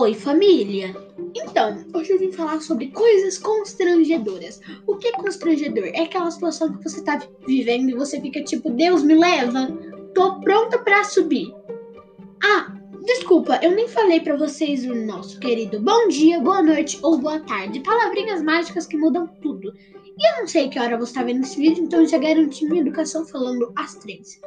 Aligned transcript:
Oi, 0.00 0.14
família! 0.14 0.96
Então, 1.34 1.84
hoje 1.92 2.10
eu 2.10 2.18
vim 2.18 2.32
falar 2.32 2.62
sobre 2.62 2.86
coisas 2.86 3.36
constrangedoras. 3.36 4.58
O 4.86 4.96
que 4.96 5.08
é 5.08 5.12
constrangedor? 5.12 5.90
É 5.92 6.04
aquela 6.04 6.30
situação 6.30 6.72
que 6.72 6.82
você 6.82 7.04
tá 7.04 7.20
vivendo 7.46 7.90
e 7.90 7.94
você 7.94 8.18
fica 8.18 8.42
tipo, 8.42 8.70
Deus 8.70 9.02
me 9.02 9.14
leva, 9.14 9.68
tô 10.14 10.40
pronta 10.40 10.78
para 10.78 11.04
subir. 11.04 11.54
Ah, 12.42 12.74
desculpa, 13.04 13.60
eu 13.62 13.72
nem 13.72 13.88
falei 13.88 14.20
para 14.20 14.38
vocês 14.38 14.86
o 14.86 14.94
nosso 14.94 15.38
querido 15.38 15.78
bom 15.78 16.08
dia, 16.08 16.40
boa 16.40 16.62
noite 16.62 16.98
ou 17.02 17.18
boa 17.18 17.38
tarde. 17.40 17.80
Palavrinhas 17.80 18.42
mágicas 18.42 18.86
que 18.86 18.96
mudam 18.96 19.26
tudo. 19.42 19.70
E 20.20 20.34
eu 20.34 20.40
não 20.40 20.46
sei 20.46 20.68
que 20.68 20.78
hora 20.78 20.98
você 20.98 21.12
está 21.12 21.22
vendo 21.22 21.42
esse 21.42 21.56
vídeo, 21.56 21.82
então 21.82 22.00
eu 22.00 22.06
já 22.06 22.18
garanti 22.18 22.66
minha 22.66 22.82
educação 22.82 23.24
falando 23.24 23.72
às 23.74 23.94
três. 23.94 24.38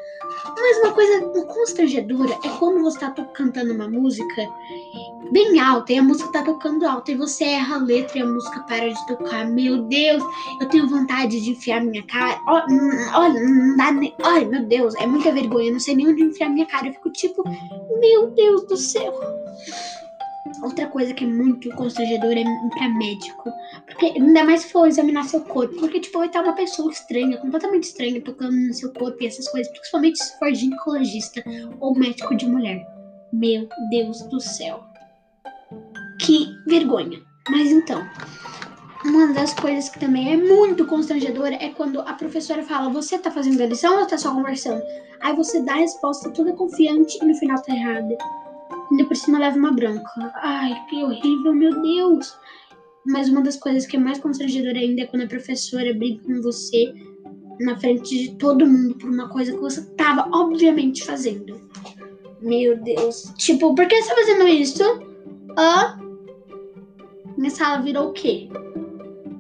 Mas 0.55 0.78
uma 0.84 0.94
coisa 0.94 1.22
constrangedora 1.52 2.38
é 2.44 2.50
quando 2.59 2.84
você 2.84 2.98
está 2.98 3.09
cantando 3.34 3.73
uma 3.73 3.90
música 3.90 4.48
bem 5.31 5.59
alta 5.59 5.91
e 5.91 5.98
a 5.98 6.04
música 6.04 6.28
está 6.28 6.44
tocando 6.44 6.86
alta 6.86 7.12
e 7.12 7.16
você 7.16 7.45
erra 7.45 7.78
a 7.78 7.80
letra 7.80 8.20
e 8.20 8.22
a 8.22 8.26
música 8.28 8.59
para 8.62 8.88
de 8.88 9.08
tocar. 9.08 9.48
Meu 9.48 9.81
Deus, 9.88 10.22
eu 10.62 10.70
tenho 10.70 10.88
vontade 10.88 11.41
de 11.41 11.50
enfiar 11.50 11.84
minha 11.84 12.03
cara. 12.05 12.40
Olha, 12.48 13.40
não 13.40 13.76
dá 13.76 13.92
nem. 13.92 14.14
Ai, 14.22 14.45
meu 14.45 14.64
Deus, 14.66 14.94
é 14.95 15.08
muita 15.08 15.31
vergonha. 15.31 15.70
Eu 15.70 15.73
não 15.73 15.80
sei 15.80 15.95
nem 15.95 16.08
onde 16.08 16.22
enfiar 16.22 16.50
minha 16.50 16.67
cara. 16.67 16.86
Eu 16.86 16.94
fico 16.94 17.09
tipo, 17.09 17.44
meu 18.00 18.30
Deus 18.30 18.64
do 18.67 18.78
céu. 18.78 19.12
Outra 20.61 20.88
coisa 20.88 21.13
que 21.13 21.23
é 21.23 21.27
muito 21.27 21.70
constrangedora 21.71 22.39
é 22.39 22.43
pra 22.70 22.89
médico. 22.89 23.52
Porque 23.85 24.07
ainda 24.07 24.43
mais 24.43 24.61
se 24.61 24.71
for 24.71 24.88
examinar 24.88 25.23
seu 25.23 25.41
corpo. 25.41 25.75
Porque, 25.79 25.99
tipo, 25.99 26.17
vai 26.17 26.27
estar 26.27 26.41
uma 26.41 26.53
pessoa 26.53 26.91
estranha, 26.91 27.38
completamente 27.38 27.83
estranha, 27.83 28.21
tocando 28.21 28.55
no 28.55 28.73
seu 28.73 28.91
corpo 28.93 29.17
e 29.21 29.27
essas 29.27 29.47
coisas. 29.47 29.71
Principalmente 29.71 30.23
se 30.23 30.38
for 30.38 30.53
ginecologista 30.53 31.43
ou 31.79 31.97
médico 31.97 32.35
de 32.35 32.45
mulher. 32.45 32.85
Meu 33.31 33.67
Deus 33.89 34.22
do 34.23 34.39
céu. 34.39 34.83
Que 36.19 36.47
vergonha. 36.67 37.19
Mas 37.50 37.72
então, 37.72 38.05
uma 39.05 39.33
das 39.33 39.53
coisas 39.53 39.89
que 39.89 40.00
também 40.00 40.33
é 40.33 40.38
muito 40.38 40.85
constrangedora 40.85 41.55
é 41.55 41.69
quando 41.69 42.00
a 42.02 42.13
professora 42.13 42.63
fala: 42.63 42.89
Você 42.89 43.17
tá 43.17 43.31
fazendo 43.31 43.61
a 43.61 43.66
lição 43.66 44.00
ou 44.00 44.05
tá 44.05 44.17
só 44.17 44.33
conversando? 44.33 44.81
Aí 45.19 45.35
você 45.35 45.61
dá 45.61 45.73
a 45.73 45.78
resposta 45.78 46.30
toda 46.31 46.53
confiante 46.53 47.17
e 47.22 47.25
no 47.25 47.35
final 47.35 47.61
tá 47.61 47.73
errada. 47.73 48.17
Ainda 48.94 49.05
por 49.05 49.16
cima 49.16 49.39
leva 49.39 49.58
uma 49.58 49.72
branca. 49.72 50.31
Ai, 50.36 50.80
que 50.88 51.03
horrível, 51.03 51.52
meu 51.52 51.81
Deus! 51.81 52.38
Mas 53.03 53.27
uma 53.27 53.41
das 53.41 53.58
coisas 53.58 53.88
que 53.88 53.97
é 53.97 54.00
mais 54.00 54.19
constrangedora 54.19 54.77
ainda 54.77 55.02
é 55.02 55.05
quando 55.08 55.23
a 55.23 55.27
professora 55.27 55.91
briga 55.95 56.22
com 56.22 56.39
você 56.44 56.94
na 57.59 57.75
frente 57.75 58.16
de 58.16 58.35
todo 58.38 58.67
mundo 58.67 58.94
por 58.94 59.09
uma 59.09 59.27
coisa 59.30 59.52
que 59.52 59.58
você 59.58 59.81
tava 59.95 60.30
obviamente 60.31 61.03
fazendo. 61.03 61.59
Meu 62.39 62.77
Deus. 62.83 63.33
Tipo, 63.35 63.73
por 63.73 63.88
que 63.88 64.00
você 64.00 64.09
tá 64.09 64.16
fazendo 64.16 64.47
isso? 64.47 64.83
Hã? 65.57 66.00
Minha 67.35 67.50
sala 67.50 67.81
virou 67.81 68.09
o 68.09 68.13
quê? 68.13 68.47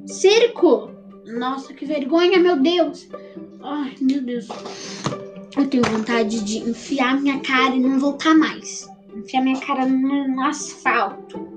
Circo! 0.07 0.89
Nossa, 1.27 1.75
que 1.75 1.85
vergonha, 1.85 2.39
meu 2.39 2.59
Deus! 2.59 3.07
Ai, 3.61 3.93
meu 4.01 4.19
Deus. 4.19 4.47
Eu 5.55 5.67
tenho 5.67 5.83
vontade 5.83 6.43
de 6.43 6.57
enfiar 6.57 7.21
minha 7.21 7.39
cara 7.41 7.75
e 7.75 7.79
não 7.79 7.99
voltar 7.99 8.33
mais 8.33 8.91
enfiar 9.23 9.41
minha 9.41 9.59
cara 9.59 9.85
no, 9.85 10.43
asfalto. 10.43 11.47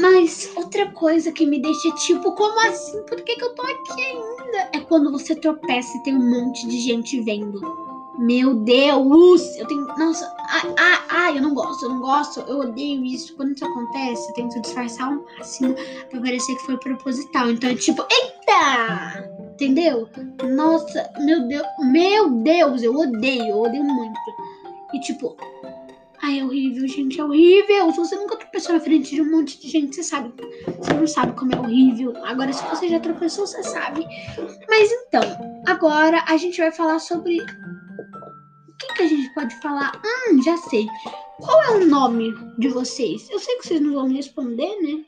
Mas 0.00 0.50
outra 0.56 0.90
coisa 0.92 1.32
que 1.32 1.46
me 1.46 1.60
deixa 1.60 1.90
tipo, 1.96 2.32
como 2.32 2.58
assim? 2.68 3.02
Por 3.02 3.20
que, 3.22 3.36
que 3.36 3.44
eu 3.44 3.54
tô 3.54 3.62
aqui 3.62 4.00
ainda? 4.00 4.70
É 4.72 4.80
quando 4.80 5.10
você 5.10 5.34
tropeça 5.34 5.96
e 5.96 6.02
tem 6.02 6.16
um 6.16 6.30
monte 6.30 6.66
de 6.66 6.80
gente 6.80 7.20
vendo. 7.20 7.60
Meu 8.18 8.54
Deus! 8.54 9.56
Eu 9.56 9.66
tenho. 9.66 9.86
Nossa, 9.98 10.32
ai, 10.48 10.74
ai, 10.78 10.98
ai, 11.08 11.38
eu 11.38 11.42
não 11.42 11.54
gosto, 11.54 11.84
eu 11.84 11.88
não 11.88 12.00
gosto, 12.00 12.40
eu 12.40 12.60
odeio 12.60 13.04
isso. 13.04 13.34
Quando 13.36 13.54
isso 13.54 13.64
acontece, 13.64 14.28
eu 14.28 14.34
tento 14.34 14.60
disfarçar 14.60 15.08
ao 15.08 15.24
máximo 15.24 15.74
pra 16.10 16.20
parecer 16.20 16.54
que 16.54 16.62
foi 16.62 16.76
proposital. 16.78 17.50
Então 17.50 17.70
é 17.70 17.74
tipo, 17.74 18.02
eita! 18.02 19.28
Entendeu? 19.54 20.08
Nossa, 20.54 21.10
meu 21.20 21.46
Deus, 21.48 21.66
meu 21.90 22.30
Deus, 22.30 22.82
eu 22.82 22.94
odeio, 22.94 23.48
eu 23.48 23.60
odeio 23.60 23.84
muito. 23.84 24.18
E 24.92 25.00
tipo, 25.00 25.36
Ai, 26.24 26.38
é 26.38 26.44
horrível, 26.44 26.86
gente, 26.86 27.20
é 27.20 27.24
horrível. 27.24 27.90
Se 27.90 27.98
você 27.98 28.14
nunca 28.14 28.36
tropeçou 28.36 28.74
na 28.74 28.80
frente 28.80 29.12
de 29.12 29.20
um 29.20 29.28
monte 29.28 29.60
de 29.60 29.68
gente, 29.68 29.96
você 29.96 30.04
sabe. 30.04 30.32
Você 30.78 30.92
não 30.94 31.06
sabe 31.06 31.32
como 31.32 31.52
é 31.52 31.58
horrível. 31.58 32.12
Agora, 32.24 32.52
se 32.52 32.64
você 32.66 32.88
já 32.88 33.00
tropeçou, 33.00 33.44
você 33.44 33.60
sabe. 33.64 34.06
Mas 34.68 34.88
então, 34.92 35.22
agora 35.66 36.22
a 36.28 36.36
gente 36.36 36.60
vai 36.60 36.70
falar 36.70 37.00
sobre. 37.00 37.40
O 37.40 38.76
que, 38.78 38.94
que 38.94 39.02
a 39.02 39.08
gente 39.08 39.34
pode 39.34 39.60
falar? 39.60 40.00
Hum, 40.04 40.40
já 40.40 40.56
sei. 40.58 40.86
Qual 41.40 41.60
é 41.64 41.70
o 41.70 41.86
nome 41.86 42.32
de 42.56 42.68
vocês? 42.68 43.28
Eu 43.28 43.40
sei 43.40 43.56
que 43.56 43.66
vocês 43.66 43.80
não 43.80 43.94
vão 43.94 44.08
responder, 44.08 44.80
né? 44.80 45.04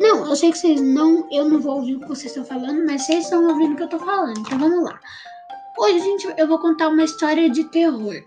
Não, 0.00 0.26
eu 0.26 0.36
sei 0.36 0.52
que 0.52 0.58
vocês 0.58 0.80
não. 0.80 1.28
Eu 1.30 1.50
não 1.50 1.60
vou 1.60 1.76
ouvir 1.76 1.96
o 1.96 2.00
que 2.00 2.08
vocês 2.08 2.34
estão 2.34 2.46
falando, 2.46 2.82
mas 2.86 3.02
vocês 3.02 3.24
estão 3.24 3.46
ouvindo 3.46 3.74
o 3.74 3.76
que 3.76 3.82
eu 3.82 3.88
tô 3.88 3.98
falando. 3.98 4.40
Então 4.40 4.58
vamos 4.58 4.84
lá. 4.84 4.98
Hoje, 5.76 6.00
gente, 6.00 6.34
eu 6.38 6.48
vou 6.48 6.58
contar 6.58 6.88
uma 6.88 7.04
história 7.04 7.50
de 7.50 7.64
terror. 7.64 8.24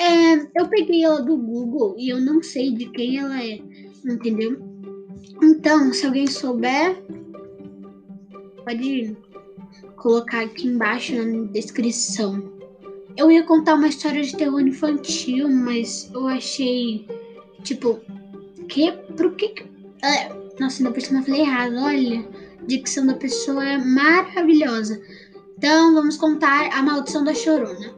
É, 0.00 0.34
eu 0.56 0.68
peguei 0.68 1.04
ela 1.04 1.22
do 1.22 1.36
Google 1.36 1.94
e 1.98 2.08
eu 2.08 2.20
não 2.20 2.42
sei 2.42 2.72
de 2.72 2.86
quem 2.86 3.18
ela 3.18 3.42
é, 3.42 3.60
entendeu? 4.04 4.58
Então, 5.42 5.92
se 5.92 6.06
alguém 6.06 6.26
souber, 6.26 7.02
pode 8.64 9.16
colocar 9.96 10.42
aqui 10.42 10.66
embaixo 10.66 11.14
na 11.14 11.46
descrição. 11.52 12.52
Eu 13.16 13.30
ia 13.30 13.44
contar 13.44 13.74
uma 13.74 13.88
história 13.88 14.22
de 14.22 14.36
terror 14.36 14.60
infantil, 14.60 15.48
mas 15.48 16.10
eu 16.12 16.26
achei, 16.26 17.06
tipo, 17.62 18.00
que? 18.68 18.90
Pro 19.16 19.34
que? 19.36 19.54
É, 20.02 20.28
nossa, 20.58 20.78
ainda 20.78 20.92
por 20.92 21.00
cima 21.00 21.20
eu 21.20 21.24
falei 21.24 21.40
errado, 21.40 21.74
olha. 21.78 22.24
Dicção 22.66 23.06
da 23.06 23.14
pessoa 23.14 23.64
é 23.64 23.76
maravilhosa. 23.78 25.00
Então, 25.58 25.94
vamos 25.94 26.16
contar 26.16 26.70
a 26.72 26.82
maldição 26.82 27.24
da 27.24 27.34
chorona. 27.34 27.92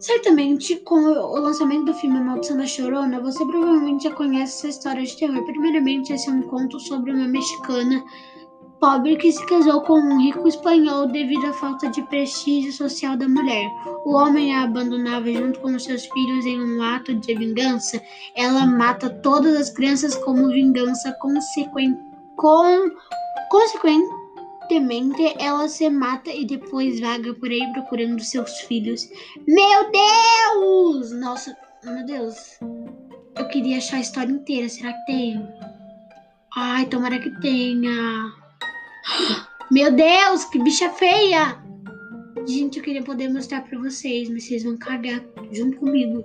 Certamente, 0.00 0.76
com 0.76 0.94
o 0.96 1.38
lançamento 1.38 1.84
do 1.84 1.94
filme 1.94 2.16
A 2.16 2.24
Maldição 2.24 2.56
da 2.56 2.64
Chorona, 2.64 3.20
você 3.20 3.44
provavelmente 3.44 4.04
já 4.04 4.10
conhece 4.14 4.66
essa 4.66 4.68
história 4.68 5.04
de 5.04 5.14
terror. 5.14 5.44
Primeiramente, 5.44 6.10
esse 6.10 6.26
é 6.26 6.32
um 6.32 6.40
conto 6.42 6.80
sobre 6.80 7.12
uma 7.12 7.28
mexicana 7.28 8.02
pobre 8.80 9.16
que 9.16 9.30
se 9.30 9.44
casou 9.44 9.82
com 9.82 10.00
um 10.00 10.18
rico 10.22 10.48
espanhol 10.48 11.06
devido 11.06 11.44
à 11.46 11.52
falta 11.52 11.90
de 11.90 12.00
prestígio 12.04 12.72
social 12.72 13.14
da 13.14 13.28
mulher. 13.28 13.70
O 14.06 14.14
homem 14.14 14.54
a 14.54 14.62
abandonava 14.62 15.30
junto 15.30 15.60
com 15.60 15.78
seus 15.78 16.06
filhos 16.06 16.46
em 16.46 16.58
um 16.58 16.82
ato 16.82 17.14
de 17.14 17.34
vingança. 17.34 18.02
Ela 18.34 18.64
mata 18.64 19.10
todas 19.10 19.54
as 19.54 19.68
crianças 19.68 20.16
como 20.16 20.48
vingança 20.48 21.14
consequente. 21.20 22.00
Com, 22.36 22.90
consequente 23.50 24.19
Temente, 24.70 25.34
ela 25.40 25.68
se 25.68 25.90
mata 25.90 26.30
e 26.30 26.46
depois 26.46 27.00
vaga 27.00 27.34
por 27.34 27.50
aí 27.50 27.72
procurando 27.72 28.22
seus 28.22 28.60
filhos. 28.60 29.10
Meu 29.44 29.90
Deus! 29.90 31.10
Nossa, 31.10 31.56
meu 31.82 32.06
Deus. 32.06 32.56
Eu 33.36 33.48
queria 33.48 33.78
achar 33.78 33.96
a 33.96 34.00
história 34.00 34.30
inteira. 34.30 34.68
Será 34.68 34.92
que 34.92 35.06
tem? 35.06 35.44
Ai, 36.56 36.86
tomara 36.86 37.18
que 37.18 37.30
tenha. 37.40 38.32
Meu 39.72 39.90
Deus, 39.90 40.44
que 40.44 40.62
bicha 40.62 40.88
feia! 40.90 41.60
Gente, 42.46 42.78
eu 42.78 42.84
queria 42.84 43.02
poder 43.02 43.28
mostrar 43.28 43.62
pra 43.62 43.76
vocês, 43.76 44.30
mas 44.30 44.44
vocês 44.44 44.62
vão 44.62 44.78
cagar 44.78 45.20
junto 45.50 45.78
comigo. 45.78 46.24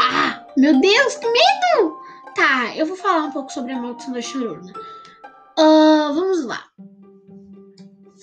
Ah, 0.00 0.44
meu 0.56 0.80
Deus, 0.80 1.14
que 1.14 1.26
medo! 1.28 1.96
Tá, 2.34 2.76
eu 2.76 2.84
vou 2.84 2.96
falar 2.96 3.26
um 3.26 3.30
pouco 3.30 3.52
sobre 3.52 3.70
a 3.70 3.80
maldição 3.80 4.12
da 4.12 4.20
chorona. 4.20 4.72
Uh, 5.58 6.14
vamos 6.14 6.44
lá. 6.44 6.70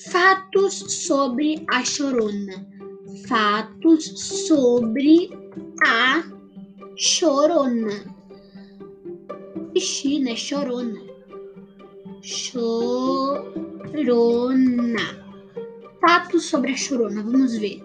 Fatos 0.09 0.75
sobre 0.75 1.65
a 1.69 1.83
chorona. 1.83 2.65
Fatos 3.27 4.05
sobre 4.47 5.31
a 5.85 6.23
chorona. 6.95 8.05
Ixi, 9.75 10.19
né? 10.19 10.33
Chorona. 10.33 11.01
Chorona. 12.21 13.45
Fatos 15.99 16.45
sobre 16.45 16.71
a 16.71 16.77
chorona. 16.77 17.21
Vamos 17.21 17.57
ver. 17.57 17.83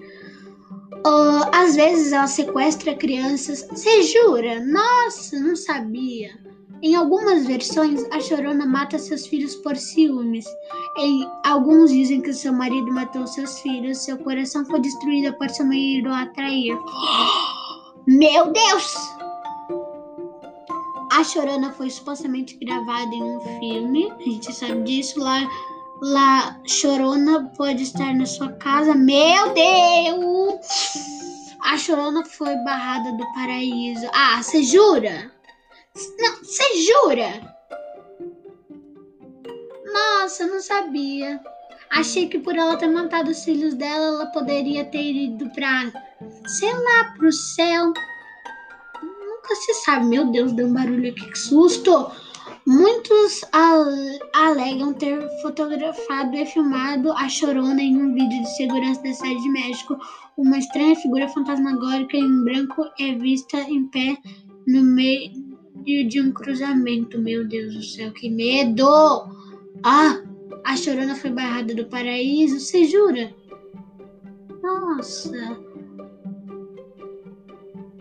Uh, 1.05 1.43
às 1.53 1.75
vezes 1.75 2.13
ela 2.13 2.29
sequestra 2.29 2.95
crianças. 2.95 3.67
Você 3.69 4.05
jura? 4.05 4.65
Nossa, 4.65 5.41
não 5.41 5.57
sabia. 5.57 6.39
Em 6.83 6.95
algumas 6.95 7.47
versões, 7.47 8.03
a 8.11 8.21
Chorona 8.21 8.65
mata 8.65 8.99
seus 8.99 9.27
filhos 9.27 9.55
por 9.57 9.77
ciúmes. 9.77 10.47
Em 10.97 11.29
alguns 11.45 11.91
dizem 11.91 12.23
que 12.23 12.33
seu 12.33 12.55
marido 12.55 12.91
matou 12.91 13.27
seus 13.27 13.59
filhos, 13.61 13.99
seu 13.99 14.17
coração 14.17 14.65
foi 14.65 14.81
destruído 14.81 15.37
por 15.37 15.51
seu 15.51 15.67
marido 15.67 16.09
atrair. 16.09 16.79
Meu 18.07 18.51
Deus! 18.51 18.95
A 21.13 21.23
Chorona 21.23 21.71
foi 21.73 21.91
supostamente 21.91 22.57
gravada 22.57 23.15
em 23.15 23.23
um 23.23 23.41
filme, 23.59 24.11
a 24.11 24.23
gente 24.23 24.51
sabe 24.55 24.83
disso. 24.85 25.21
Lá, 25.21 25.47
lá 26.01 26.61
Chorona 26.67 27.53
pode 27.59 27.83
estar 27.83 28.15
na 28.15 28.25
sua 28.25 28.53
casa. 28.53 28.95
Meu 28.95 29.53
Deus! 29.53 30.67
A 31.63 31.77
Chorona 31.77 32.25
foi 32.25 32.57
barrada 32.65 33.13
do 33.13 33.33
paraíso. 33.35 34.09
Ah, 34.15 34.43
você 34.43 34.63
jura? 34.63 35.31
Não, 35.97 36.37
você 36.37 36.65
jura? 36.83 37.57
Nossa, 39.93 40.47
não 40.47 40.61
sabia. 40.61 41.41
Achei 41.91 42.29
que 42.29 42.39
por 42.39 42.55
ela 42.55 42.77
ter 42.77 42.87
matado 42.87 43.31
os 43.31 43.45
filhos 43.45 43.75
dela, 43.75 44.07
ela 44.07 44.27
poderia 44.27 44.85
ter 44.85 45.13
ido 45.13 45.51
pra, 45.51 45.91
sei 46.47 46.73
lá, 46.73 47.15
pro 47.17 47.33
céu. 47.33 47.93
Nunca 49.03 49.55
se 49.57 49.75
sabe. 49.85 50.07
Meu 50.07 50.31
Deus, 50.31 50.53
deu 50.53 50.69
um 50.69 50.75
barulho 50.75 51.11
aqui, 51.11 51.29
que 51.29 51.39
susto! 51.39 52.11
Muitos 52.67 53.41
alegam 54.33 54.93
ter 54.93 55.27
fotografado 55.43 56.37
e 56.37 56.47
filmado 56.47 57.11
a 57.13 57.29
Chorona 57.29 57.83
em 57.83 57.97
um 57.97 58.15
vídeo 58.15 58.43
de 58.43 58.57
segurança 58.57 59.03
da 59.03 59.13
cidade 59.13 59.43
de 59.43 59.49
México. 59.49 59.99
Uma 60.37 60.59
estranha 60.59 60.95
figura 60.95 61.29
fantasmagórica 61.29 62.17
em 62.17 62.45
branco 62.45 62.85
é 63.01 63.15
vista 63.15 63.57
em 63.59 63.89
pé 63.89 64.17
no 64.69 64.83
meio 64.83 65.50
de 65.85 66.21
um 66.21 66.33
cruzamento. 66.33 67.19
Meu 67.19 67.47
Deus 67.47 67.75
do 67.75 67.83
céu, 67.83 68.13
que 68.13 68.29
medo! 68.29 68.87
Ah, 69.83 70.21
a 70.65 70.77
Chorona 70.77 71.15
foi 71.15 71.31
barrada 71.31 71.75
do 71.75 71.87
paraíso, 71.87 72.61
você 72.61 72.85
jura? 72.85 73.35
Nossa. 74.63 75.59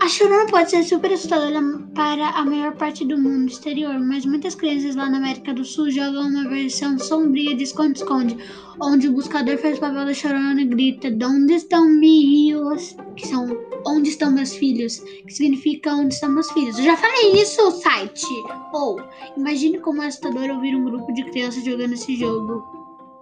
A 0.10 0.12
Chorona 0.12 0.48
pode 0.48 0.72
ser 0.72 0.84
super 0.84 1.14
assustadora 1.14 1.62
para 1.94 2.30
a 2.30 2.44
maior 2.44 2.76
parte 2.76 3.06
do 3.06 3.16
mundo 3.16 3.48
exterior, 3.48 4.00
mas 4.00 4.26
muitas 4.26 4.56
crianças 4.56 4.96
lá 4.96 5.08
na 5.08 5.20
América 5.20 5.54
do 5.54 5.64
Sul 5.64 5.92
jogam 5.92 6.30
uma 6.30 6.50
versão 6.50 6.98
sombria 6.98 7.56
de 7.56 7.66
esconde-esconde, 7.66 8.36
onde 8.82 9.08
o 9.08 9.12
buscador 9.12 9.60
faz 9.60 9.78
o 9.78 9.82
papel 9.82 10.08
da 10.08 10.14
Chorona 10.16 10.64
e 10.64 10.66
grita: 10.66 11.10
Onde 11.24 11.54
estão 11.54 11.88
meus? 11.88 12.96
Que 13.16 13.28
são 13.28 13.56
Onde 13.86 14.10
estão 14.10 14.32
meus 14.32 14.56
filhos? 14.56 14.98
Que 14.98 15.32
significa 15.32 15.94
Onde 15.94 16.16
estão 16.16 16.32
meus 16.32 16.50
filhos? 16.54 16.80
Eu 16.80 16.86
já 16.86 16.98
falei 16.98 17.34
isso, 17.34 17.70
site! 17.80 18.26
Ou, 18.74 19.00
oh, 19.00 19.40
imagine 19.40 19.78
como 19.78 20.02
é 20.02 20.08
assustador 20.08 20.50
ouvir 20.50 20.76
um 20.76 20.86
grupo 20.86 21.14
de 21.14 21.24
crianças 21.26 21.64
jogando 21.64 21.94
esse 21.94 22.16
jogo. 22.16 22.79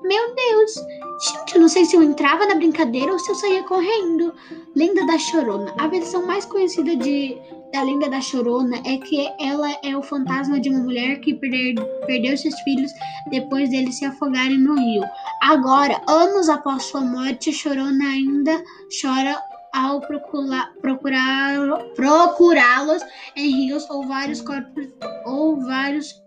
Meu 0.07 0.33
Deus! 0.33 0.75
Gente, 1.19 1.55
eu 1.55 1.61
não 1.61 1.67
sei 1.67 1.83
se 1.83 1.95
eu 1.95 2.01
entrava 2.01 2.45
na 2.45 2.55
brincadeira 2.55 3.11
ou 3.11 3.19
se 3.19 3.29
eu 3.29 3.35
saía 3.35 3.63
correndo. 3.63 4.33
Lenda 4.73 5.05
da 5.05 5.17
Chorona. 5.17 5.73
A 5.77 5.87
versão 5.87 6.25
mais 6.25 6.45
conhecida 6.45 6.95
de, 6.95 7.37
da 7.73 7.81
Lenda 7.81 8.09
da 8.09 8.21
Chorona 8.21 8.77
é 8.85 8.97
que 8.97 9.27
ela 9.39 9.69
é 9.83 9.97
o 9.97 10.01
fantasma 10.03 10.61
de 10.61 10.69
uma 10.69 10.79
mulher 10.79 11.19
que 11.19 11.33
perder, 11.33 11.75
perdeu 12.05 12.37
seus 12.37 12.57
filhos 12.61 12.91
depois 13.29 13.69
deles 13.69 13.97
se 13.97 14.05
afogarem 14.05 14.57
no 14.57 14.75
rio. 14.75 15.03
Agora, 15.41 16.01
anos 16.07 16.47
após 16.47 16.83
sua 16.83 17.01
morte, 17.01 17.51
Chorona 17.51 18.05
ainda 18.05 18.63
chora 19.01 19.41
ao 19.73 19.99
procurá-los 19.99 21.83
procurá 22.01 22.97
em 23.35 23.65
rios 23.65 23.89
ou 23.89 24.07
vários 24.07 24.39
corpos 24.41 24.87
ou 25.25 25.59
vários 25.59 26.23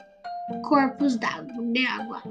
corpos 0.68 1.16
d'água, 1.16 1.64
de 1.72 1.86
água. 1.86 2.22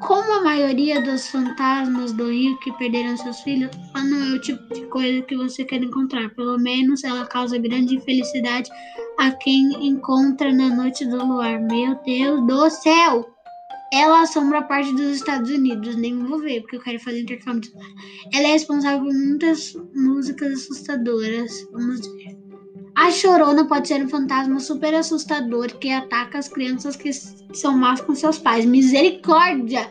Como 0.00 0.32
a 0.34 0.42
maioria 0.42 1.00
dos 1.00 1.28
fantasmas 1.28 2.12
do 2.12 2.30
rio 2.30 2.58
que 2.60 2.72
perderam 2.72 3.16
seus 3.16 3.40
filhos, 3.40 3.70
ela 3.94 4.04
não 4.04 4.26
é 4.26 4.36
o 4.36 4.40
tipo 4.40 4.74
de 4.74 4.86
coisa 4.86 5.22
que 5.22 5.36
você 5.36 5.64
quer 5.64 5.82
encontrar. 5.82 6.28
Pelo 6.34 6.58
menos 6.58 7.02
ela 7.02 7.26
causa 7.26 7.58
grande 7.58 7.96
infelicidade 7.96 8.70
a 9.18 9.30
quem 9.30 9.72
encontra 9.86 10.52
na 10.52 10.74
noite 10.74 11.04
do 11.06 11.16
luar. 11.24 11.60
Meu 11.62 11.94
Deus 12.02 12.46
do 12.46 12.70
céu! 12.70 13.26
Ela 13.92 14.22
assombra 14.22 14.62
parte 14.62 14.92
dos 14.92 15.16
Estados 15.16 15.50
Unidos, 15.50 15.96
nem 15.96 16.18
vou 16.24 16.40
ver, 16.40 16.60
porque 16.60 16.76
eu 16.76 16.82
quero 16.82 17.00
fazer 17.00 17.22
intercâmbio. 17.22 17.70
Ela 18.34 18.48
é 18.48 18.52
responsável 18.52 19.04
por 19.04 19.14
muitas 19.14 19.72
músicas 19.94 20.52
assustadoras. 20.52 21.52
Vamos 21.72 22.00
ver. 22.14 22.45
A 22.96 23.10
chorona 23.10 23.66
pode 23.66 23.88
ser 23.88 24.02
um 24.02 24.08
fantasma 24.08 24.58
super 24.58 24.94
assustador 24.94 25.66
que 25.78 25.90
ataca 25.90 26.38
as 26.38 26.48
crianças 26.48 26.96
que 26.96 27.12
são 27.12 27.76
más 27.76 28.00
com 28.00 28.14
seus 28.14 28.38
pais. 28.38 28.64
Misericórdia! 28.64 29.90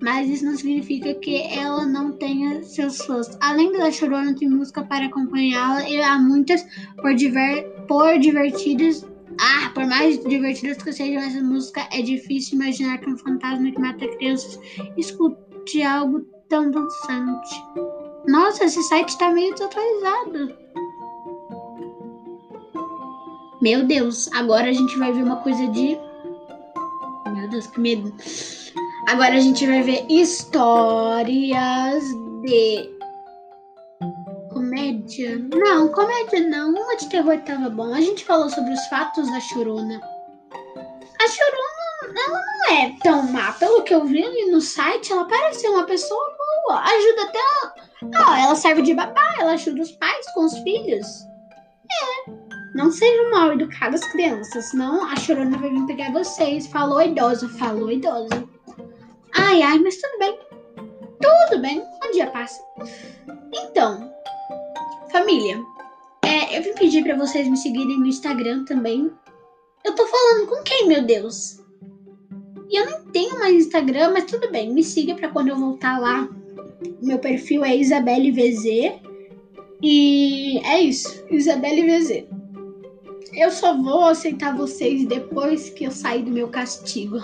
Mas 0.00 0.30
isso 0.30 0.46
não 0.46 0.56
significa 0.56 1.12
que 1.12 1.42
ela 1.42 1.84
não 1.84 2.12
tenha 2.12 2.62
seus 2.62 3.02
fãs. 3.02 3.36
Além 3.42 3.70
da 3.72 3.90
chorona, 3.90 4.34
tem 4.34 4.48
música 4.48 4.82
para 4.82 5.04
acompanhá-la 5.06 5.86
e 5.90 6.00
há 6.00 6.18
muitas 6.18 6.64
por, 7.02 7.14
diver, 7.14 7.64
por 7.86 8.18
divertidas. 8.18 9.04
Ah, 9.38 9.70
por 9.74 9.84
mais 9.84 10.18
divertidas 10.24 10.82
que 10.82 10.90
sejam 10.90 11.22
essa 11.22 11.42
música, 11.42 11.86
é 11.92 12.00
difícil 12.00 12.54
imaginar 12.54 12.96
que 12.98 13.10
um 13.10 13.18
fantasma 13.18 13.70
que 13.70 13.78
mata 13.78 14.08
crianças 14.16 14.58
escute 14.96 15.82
algo 15.82 16.22
tão 16.48 16.70
dançante. 16.70 17.62
Nossa, 18.26 18.64
esse 18.64 18.82
site 18.84 19.10
está 19.10 19.30
meio 19.30 19.52
desatualizado. 19.52 20.56
Meu 23.60 23.84
Deus, 23.84 24.30
agora 24.32 24.68
a 24.68 24.72
gente 24.72 24.96
vai 24.98 25.12
ver 25.12 25.22
uma 25.22 25.36
coisa 25.36 25.66
de. 25.68 25.98
Meu 27.34 27.48
Deus, 27.50 27.66
que 27.66 27.80
medo. 27.80 28.14
Agora 29.08 29.34
a 29.34 29.40
gente 29.40 29.66
vai 29.66 29.82
ver 29.82 30.06
histórias 30.08 32.04
de. 32.42 32.98
Comédia? 34.52 35.38
Não, 35.54 35.88
comédia 35.88 36.40
não. 36.48 36.70
Uma 36.70 36.96
de 36.96 37.08
terror 37.08 37.38
tava 37.40 37.68
bom. 37.68 37.92
A 37.92 38.00
gente 38.00 38.24
falou 38.24 38.48
sobre 38.48 38.72
os 38.72 38.86
fatos 38.86 39.28
da 39.30 39.40
Chorona. 39.40 40.00
A 41.20 41.28
Chorona, 41.28 42.20
ela 42.26 42.40
não 42.40 42.76
é 42.76 42.94
tão 43.02 43.22
má. 43.24 43.52
Pelo 43.52 43.82
que 43.82 43.94
eu 43.94 44.04
vi 44.04 44.22
ali 44.22 44.50
no 44.50 44.60
site, 44.60 45.12
ela 45.12 45.24
parece 45.26 45.62
ser 45.62 45.68
uma 45.68 45.84
pessoa 45.84 46.36
boa. 46.66 46.80
Ajuda 46.80 47.22
até. 47.22 47.38
Ah, 48.14 48.40
ela 48.40 48.54
serve 48.54 48.82
de 48.82 48.94
babá, 48.94 49.34
ela 49.40 49.52
ajuda 49.52 49.82
os 49.82 49.90
pais 49.92 50.30
com 50.32 50.44
os 50.44 50.56
filhos. 50.58 51.27
Não 52.78 52.92
sejam 52.92 53.28
mal 53.32 53.52
educadas 53.52 54.04
crianças, 54.12 54.66
senão 54.66 55.04
a 55.04 55.16
chorona 55.16 55.58
vai 55.58 55.68
vir 55.68 55.84
pegar 55.84 56.12
vocês. 56.12 56.68
Falou 56.68 57.02
idoso, 57.02 57.48
falou 57.58 57.90
idoso. 57.90 58.48
Ai, 59.34 59.62
ai, 59.62 59.80
mas 59.80 59.96
tudo 59.96 60.16
bem. 60.20 60.38
Tudo 61.20 61.60
bem, 61.60 61.80
um 61.80 62.12
dia 62.12 62.28
passa. 62.30 62.62
Então, 63.52 64.14
família, 65.10 65.60
é, 66.22 66.56
eu 66.56 66.62
vim 66.62 66.72
pedir 66.74 67.02
para 67.02 67.16
vocês 67.16 67.48
me 67.48 67.56
seguirem 67.56 67.98
no 67.98 68.06
Instagram 68.06 68.64
também. 68.64 69.10
Eu 69.84 69.96
tô 69.96 70.06
falando 70.06 70.46
com 70.46 70.62
quem, 70.62 70.86
meu 70.86 71.02
Deus? 71.02 71.58
E 72.70 72.78
eu 72.78 72.88
não 72.88 73.06
tenho 73.06 73.40
mais 73.40 73.56
Instagram, 73.56 74.12
mas 74.12 74.26
tudo 74.26 74.52
bem, 74.52 74.72
me 74.72 74.84
siga 74.84 75.16
para 75.16 75.30
quando 75.30 75.48
eu 75.48 75.56
voltar 75.56 75.98
lá. 75.98 76.28
Meu 77.02 77.18
perfil 77.18 77.64
é 77.64 77.76
Isabelle 77.76 78.30
VZ. 78.30 79.00
E 79.82 80.60
é 80.64 80.80
isso, 80.80 81.26
Isabelle 81.28 81.82
VZ. 81.82 82.37
Eu 83.32 83.50
só 83.50 83.76
vou 83.76 84.04
aceitar 84.04 84.56
vocês 84.56 85.06
depois 85.06 85.70
que 85.70 85.84
eu 85.84 85.90
sair 85.90 86.22
do 86.22 86.30
meu 86.30 86.48
castigo. 86.48 87.18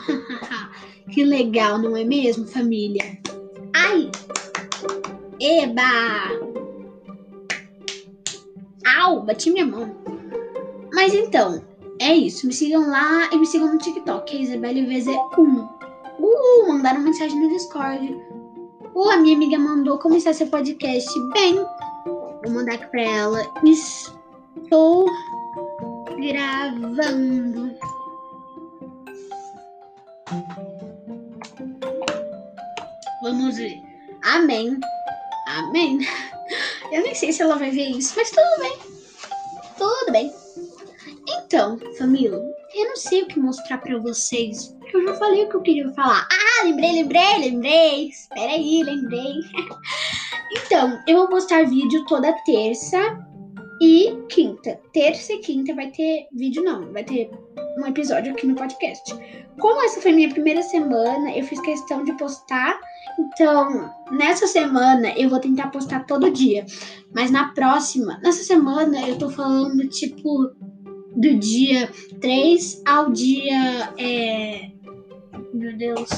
que 1.11 1.25
legal, 1.25 1.79
não 1.79 1.97
é 1.97 2.05
mesmo, 2.05 2.47
família? 2.47 3.19
Ai! 3.75 4.11
Eba! 5.41 5.83
Au! 8.99 9.23
Bati 9.23 9.51
minha 9.51 9.65
mão. 9.65 9.95
Mas 10.93 11.15
então, 11.15 11.63
é 12.01 12.15
isso. 12.15 12.47
Me 12.47 12.53
sigam 12.53 12.89
lá 12.89 13.29
e 13.33 13.37
me 13.37 13.47
sigam 13.47 13.73
no 13.73 13.79
TikTok, 13.79 14.37
é 14.37 14.41
Isabelle 14.41 14.87
VZ1. 14.87 15.69
Uh, 16.19 16.69
mandaram 16.69 17.01
mensagem 17.01 17.41
no 17.41 17.49
Discord. 17.49 18.15
Uh, 18.95 19.11
a 19.11 19.17
minha 19.17 19.35
amiga 19.35 19.59
mandou 19.59 19.99
começar 19.99 20.33
seu 20.33 20.47
podcast. 20.47 21.09
Bem, 21.33 21.55
vou 22.05 22.53
mandar 22.53 22.75
aqui 22.75 22.87
pra 22.87 23.03
ela. 23.03 23.43
Estou 23.65 25.07
gravando. 26.25 27.77
Vamos 33.23 33.57
ver. 33.57 33.83
Amém. 34.23 34.79
Amém. 35.49 35.99
Eu 36.91 37.03
nem 37.03 37.15
sei 37.15 37.33
se 37.33 37.43
ela 37.43 37.57
vai 37.57 37.71
ver 37.71 37.91
isso, 37.91 38.15
mas 38.17 38.31
tudo 38.31 38.61
bem. 38.61 38.79
Tudo 39.77 40.13
bem. 40.13 40.33
Então, 41.29 41.79
família, 41.99 42.41
eu 42.75 42.89
não 42.89 42.97
sei 42.97 43.23
o 43.23 43.27
que 43.27 43.39
mostrar 43.39 43.79
para 43.79 43.99
vocês, 43.99 44.69
porque 44.79 44.97
eu 44.97 45.07
já 45.09 45.15
falei 45.15 45.45
o 45.45 45.49
que 45.49 45.57
eu 45.57 45.63
queria 45.63 45.93
falar. 45.93 46.27
Ah, 46.31 46.65
lembrei, 46.65 46.93
lembrei, 46.93 47.39
lembrei. 47.39 48.09
Espera 48.09 48.53
aí, 48.53 48.83
lembrei. 48.83 49.35
então, 50.57 51.03
eu 51.07 51.19
vou 51.19 51.29
postar 51.29 51.67
vídeo 51.67 52.05
toda 52.07 52.33
terça 52.45 52.99
e 53.81 54.17
quinta, 54.29 54.81
terça 54.93 55.33
e 55.33 55.39
quinta 55.39 55.75
vai 55.75 55.91
ter 55.91 56.27
vídeo, 56.33 56.63
não, 56.63 56.93
vai 56.93 57.05
ter 57.05 57.31
um 57.79 57.87
episódio 57.87 58.33
aqui 58.33 58.47
no 58.47 58.55
podcast. 58.55 59.15
Como 59.59 59.85
essa 59.85 60.01
foi 60.01 60.13
minha 60.13 60.29
primeira 60.29 60.63
semana, 60.63 61.37
eu 61.37 61.45
fiz 61.45 61.61
questão 61.61 62.05
de 62.05 62.13
postar. 62.17 62.79
Então, 63.19 63.91
nessa 64.11 64.47
semana 64.47 65.13
eu 65.17 65.29
vou 65.29 65.41
tentar 65.41 65.69
postar 65.69 66.07
todo 66.07 66.31
dia. 66.31 66.65
Mas 67.15 67.31
na 67.31 67.53
próxima, 67.53 68.19
nessa 68.23 68.45
semana 68.45 69.09
eu 69.09 69.19
tô 69.19 69.29
falando 69.31 69.89
tipo 69.89 70.51
do 71.17 71.35
dia 71.37 71.89
3 72.21 72.83
ao 72.87 73.11
dia 73.11 73.93
é, 73.99 74.71
meu 75.55 75.77
Deus, 75.77 76.09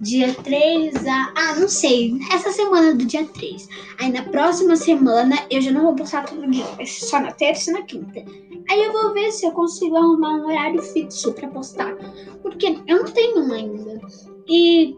dia 0.00 0.32
3 0.32 0.94
a. 1.06 1.32
Ah, 1.36 1.54
não 1.56 1.68
sei. 1.68 2.16
Essa 2.32 2.52
semana 2.52 2.94
do 2.94 3.04
dia 3.04 3.24
3. 3.24 3.68
Aí 3.98 4.10
na 4.10 4.22
próxima 4.22 4.76
semana 4.76 5.36
eu 5.50 5.60
já 5.60 5.72
não 5.72 5.82
vou 5.82 5.94
postar 5.94 6.24
todo 6.24 6.50
dia, 6.50 6.64
só 6.86 7.20
na 7.20 7.32
terça 7.32 7.70
e 7.70 7.74
na 7.74 7.82
quinta. 7.82 8.24
Aí 8.70 8.82
eu 8.82 8.92
vou 8.92 9.12
ver 9.12 9.30
se 9.32 9.46
eu 9.46 9.50
consigo 9.50 9.96
arrumar 9.96 10.34
um 10.34 10.46
horário 10.46 10.80
fixo 10.80 11.32
pra 11.32 11.48
postar. 11.48 11.94
Porque 12.42 12.76
eu 12.86 12.98
não 12.98 13.04
tenho 13.04 13.52
ainda. 13.52 14.00
E 14.48 14.96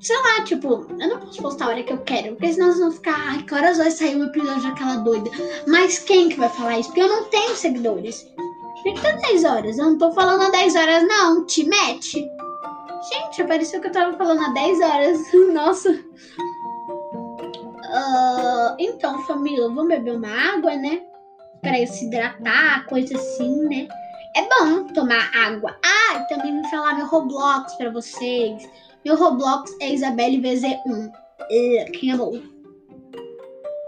sei 0.00 0.16
lá, 0.16 0.44
tipo, 0.44 0.86
eu 1.00 1.08
não 1.08 1.20
posso 1.20 1.40
postar 1.40 1.66
a 1.66 1.68
hora 1.68 1.82
que 1.82 1.92
eu 1.92 1.98
quero, 1.98 2.34
porque 2.34 2.52
senão 2.52 2.66
vocês 2.66 2.80
vão 2.80 2.90
ficar, 2.90 3.14
ai, 3.16 3.42
que 3.42 3.54
horas 3.54 3.78
vai 3.78 3.90
sair 3.90 4.16
um 4.16 4.24
episódio 4.24 4.62
daquela 4.62 4.96
doida? 4.96 5.30
Mas 5.66 6.00
quem 6.00 6.28
que 6.28 6.38
vai 6.38 6.48
falar 6.48 6.78
isso? 6.78 6.88
Porque 6.88 7.02
eu 7.02 7.08
não 7.08 7.24
tenho 7.24 7.54
seguidores. 7.56 8.26
Por 8.82 8.94
que 8.94 9.00
tá 9.00 9.12
10 9.12 9.44
horas? 9.44 9.78
Eu 9.78 9.84
não 9.84 9.98
tô 9.98 10.10
falando 10.10 10.42
a 10.42 10.50
10 10.50 10.74
horas, 10.74 11.06
não. 11.06 11.46
Te 11.46 11.64
mete. 11.64 12.28
Gente, 13.02 13.42
pareceu 13.44 13.80
que 13.80 13.88
eu 13.88 13.92
tava 13.92 14.16
falando 14.16 14.44
há 14.44 14.48
10 14.50 14.80
horas. 14.80 15.18
Nossa. 15.52 15.90
Uh, 17.92 18.76
então, 18.78 19.20
família, 19.22 19.62
vamos 19.62 19.88
beber 19.88 20.14
uma 20.14 20.28
água, 20.28 20.76
né? 20.76 21.02
Pra 21.60 21.84
se 21.86 22.06
hidratar, 22.06 22.86
coisa 22.86 23.16
assim, 23.16 23.64
né? 23.68 23.88
É 24.36 24.42
bom 24.48 24.84
tomar 24.94 25.30
água. 25.34 25.76
Ah, 25.84 26.20
também 26.28 26.60
vou 26.60 26.70
falar 26.70 26.94
meu 26.94 27.06
Roblox 27.06 27.74
pra 27.74 27.90
vocês. 27.90 28.68
Meu 29.04 29.16
Roblox 29.16 29.70
é 29.80 29.92
Isabelle 29.92 30.40
VZ1. 30.40 31.12
Quem 31.92 32.12
amou? 32.12 32.40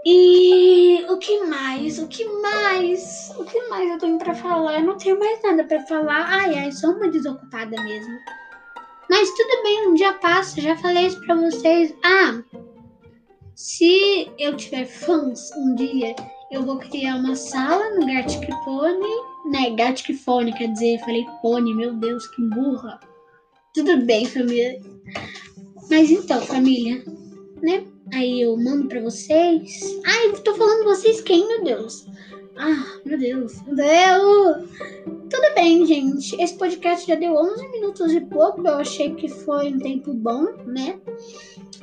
E 0.05 1.03
o 1.09 1.17
que 1.17 1.45
mais? 1.45 1.97
O 1.97 2.07
que 2.07 2.23
mais? 2.25 3.33
O 3.39 3.43
que 3.43 3.59
mais 3.69 3.89
eu 3.89 3.97
tenho 3.97 4.19
pra 4.19 4.35
falar? 4.35 4.79
Eu 4.79 4.85
não 4.85 4.97
tenho 4.97 5.17
mais 5.17 5.41
nada 5.41 5.63
pra 5.63 5.79
falar. 5.87 6.27
Ai, 6.27 6.59
ai, 6.59 6.71
sou 6.71 6.91
uma 6.91 7.09
desocupada 7.09 7.81
mesmo. 7.81 8.15
Mas 9.09 9.29
tudo 9.31 9.63
bem, 9.63 9.87
um 9.87 9.93
dia 9.93 10.13
passa, 10.13 10.61
já 10.61 10.75
falei 10.77 11.07
isso 11.07 11.19
pra 11.21 11.35
vocês. 11.35 11.93
Ah, 12.03 12.41
se 13.55 14.29
eu 14.37 14.57
tiver 14.57 14.85
fãs 14.85 15.51
um 15.55 15.75
dia, 15.75 16.15
eu 16.51 16.63
vou 16.63 16.77
criar 16.77 17.15
uma 17.15 17.35
sala 17.35 17.91
no 17.91 18.05
Gartic 18.05 18.49
Pony. 18.63 19.35
Né, 19.51 19.69
Gartic 19.75 20.17
Phone, 20.17 20.51
quer 20.53 20.71
dizer, 20.71 20.99
falei 21.01 21.23
pony, 21.41 21.73
meu 21.73 21.93
Deus, 21.93 22.25
que 22.27 22.41
burra. 22.41 22.99
Tudo 23.75 24.03
bem, 24.03 24.25
família. 24.25 24.81
Mas 25.89 26.09
então, 26.09 26.41
família, 26.41 27.03
né? 27.61 27.85
Aí 28.13 28.41
eu 28.41 28.57
mando 28.57 28.87
pra 28.87 29.01
vocês. 29.01 29.81
Ai, 30.03 30.31
tô 30.43 30.55
falando 30.55 30.83
vocês 30.83 31.21
quem, 31.21 31.47
meu 31.47 31.63
Deus? 31.63 32.07
Ah, 32.57 32.99
meu 33.05 33.17
Deus, 33.17 33.59
Deus! 33.67 34.69
Tudo 35.29 35.55
bem, 35.55 35.85
gente. 35.85 36.41
Esse 36.41 36.53
podcast 36.57 37.05
já 37.05 37.15
deu 37.15 37.35
11 37.35 37.67
minutos 37.67 38.13
e 38.13 38.21
pouco. 38.21 38.65
Eu 38.65 38.75
achei 38.75 39.13
que 39.13 39.27
foi 39.27 39.73
um 39.73 39.79
tempo 39.79 40.13
bom, 40.13 40.45
né? 40.65 40.97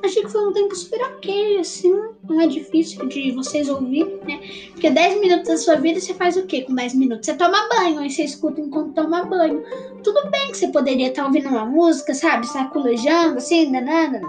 Achei 0.03 0.23
que 0.23 0.31
foi 0.31 0.49
um 0.49 0.53
tempo 0.53 0.75
super 0.75 1.01
ok, 1.03 1.59
assim. 1.59 1.93
Não 2.29 2.41
é 2.41 2.47
difícil 2.47 3.07
de 3.07 3.33
vocês 3.33 3.69
ouvirem, 3.69 4.19
né? 4.27 4.41
Porque 4.73 4.89
10 4.89 5.21
minutos 5.21 5.49
da 5.49 5.57
sua 5.59 5.77
vida 5.77 6.01
você 6.01 6.15
faz 6.15 6.37
o 6.39 6.47
quê 6.47 6.63
com 6.63 6.75
10 6.75 6.95
minutos? 6.95 7.27
Você 7.27 7.35
toma 7.35 7.69
banho, 7.69 7.99
aí 8.01 8.11
você 8.11 8.25
escuta 8.25 8.61
enquanto 8.61 8.95
toma 8.95 9.25
banho. 9.25 9.63
Tudo 10.03 10.31
bem 10.31 10.51
que 10.51 10.57
você 10.57 10.69
poderia 10.69 11.09
estar 11.09 11.27
ouvindo 11.27 11.49
uma 11.49 11.67
música, 11.67 12.15
sabe? 12.15 12.47
Saculejando, 12.49 13.37
assim, 13.37 13.71
nananana. 13.71 14.21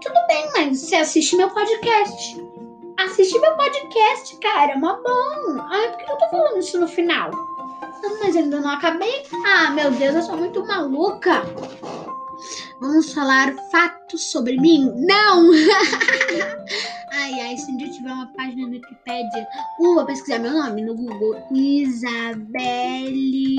Tudo 0.00 0.26
bem, 0.28 0.48
mas 0.54 0.78
você 0.78 0.94
assiste 0.94 1.36
meu 1.36 1.50
podcast 1.50 2.41
assiste 3.04 3.38
meu 3.38 3.54
podcast, 3.56 4.36
cara. 4.38 4.72
É 4.72 4.76
mó 4.76 4.96
bom. 5.02 5.60
Ai, 5.60 5.90
por 5.90 5.98
que 5.98 6.10
eu 6.10 6.18
tô 6.18 6.28
falando 6.30 6.58
isso 6.58 6.80
no 6.80 6.88
final? 6.88 7.30
Mas 8.20 8.36
ainda 8.36 8.60
não 8.60 8.70
acabei. 8.70 9.24
Ah, 9.46 9.70
meu 9.70 9.90
Deus, 9.90 10.14
eu 10.14 10.22
sou 10.22 10.36
muito 10.36 10.64
maluca. 10.66 11.42
Vamos 12.80 13.12
falar 13.12 13.54
fatos 13.70 14.30
sobre 14.30 14.60
mim? 14.60 14.92
Não! 14.96 15.50
ai, 17.12 17.40
ai, 17.40 17.56
se 17.56 17.70
um 17.70 17.76
dia 17.76 17.90
tiver 17.90 18.12
uma 18.12 18.26
página 18.32 18.66
no 18.66 18.72
Wikipedia, 18.72 19.46
uh, 19.78 19.94
vou 19.94 20.04
pesquisar 20.04 20.40
meu 20.40 20.52
nome 20.52 20.82
no 20.82 20.94
Google. 20.94 21.46
Isabelle. 21.52 23.56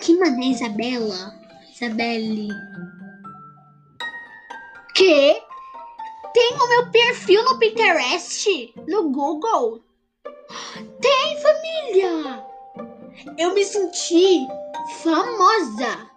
Que 0.00 0.18
mané, 0.18 0.46
Isabela? 0.46 1.43
Isabelle. 1.74 2.50
Que? 4.94 5.42
Tem 6.32 6.54
o 6.54 6.68
meu 6.68 6.90
perfil 6.92 7.44
no 7.44 7.58
Pinterest? 7.58 8.72
No 8.86 9.10
Google? 9.10 9.82
Tem, 11.00 11.36
família! 11.42 12.46
Eu 13.36 13.54
me 13.54 13.64
senti 13.64 14.46
famosa. 15.02 16.13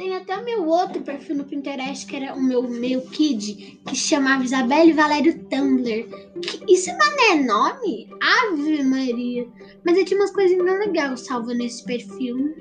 Tem 0.00 0.16
até 0.16 0.34
o 0.34 0.44
meu 0.46 0.66
outro 0.66 1.02
perfil 1.02 1.36
no 1.36 1.44
Pinterest, 1.44 2.06
que 2.06 2.16
era 2.16 2.34
o 2.34 2.42
meu 2.42 2.62
meu 2.62 3.02
kid, 3.02 3.82
que 3.86 3.94
chamava 3.94 4.42
Isabelle 4.42 4.94
Valério 4.94 5.38
Tumblr. 5.50 6.08
Que, 6.40 6.72
isso 6.72 6.88
não 6.92 7.30
é 7.30 7.34
nome? 7.34 8.08
Ave 8.18 8.82
Maria! 8.82 9.46
Mas 9.84 9.98
eu 9.98 10.04
tinha 10.06 10.18
umas 10.18 10.30
coisinhas 10.30 10.78
legais 10.78 11.20
salvas 11.26 11.54
nesse 11.54 11.84
perfil. 11.84 12.56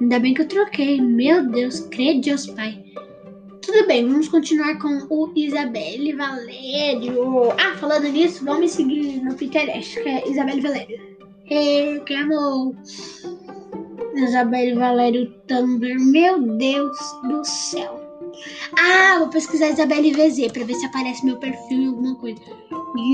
Ainda 0.00 0.18
bem 0.18 0.32
que 0.32 0.40
eu 0.40 0.48
troquei. 0.48 0.98
Meu 0.98 1.46
Deus, 1.50 1.80
crede 1.90 2.30
Deus 2.30 2.46
Pai. 2.46 2.82
Tudo 3.60 3.86
bem, 3.86 4.08
vamos 4.08 4.30
continuar 4.30 4.78
com 4.78 5.06
o 5.10 5.30
Isabelle 5.36 6.14
Valério. 6.14 7.50
Ah, 7.58 7.76
falando 7.76 8.08
nisso, 8.08 8.42
vamos 8.46 8.60
me 8.60 8.68
seguir 8.70 9.22
no 9.22 9.34
Pinterest, 9.34 10.02
que 10.02 10.08
é 10.08 10.26
Isabelle 10.26 10.62
Valério. 10.62 11.18
Hey, 11.50 12.00
que 12.06 12.14
amor! 12.14 12.74
Isabelle 14.18 14.74
Valério 14.74 15.30
Tumblr. 15.46 15.98
Meu 15.98 16.40
Deus 16.56 16.96
do 17.22 17.44
céu. 17.44 18.00
Ah, 18.78 19.16
vou 19.18 19.28
pesquisar 19.28 19.70
Isabelle 19.70 20.12
VZ 20.12 20.52
pra 20.52 20.64
ver 20.64 20.74
se 20.74 20.86
aparece 20.86 21.24
meu 21.24 21.36
perfil 21.36 21.82
em 21.82 21.86
alguma 21.86 22.14
coisa. 22.16 22.40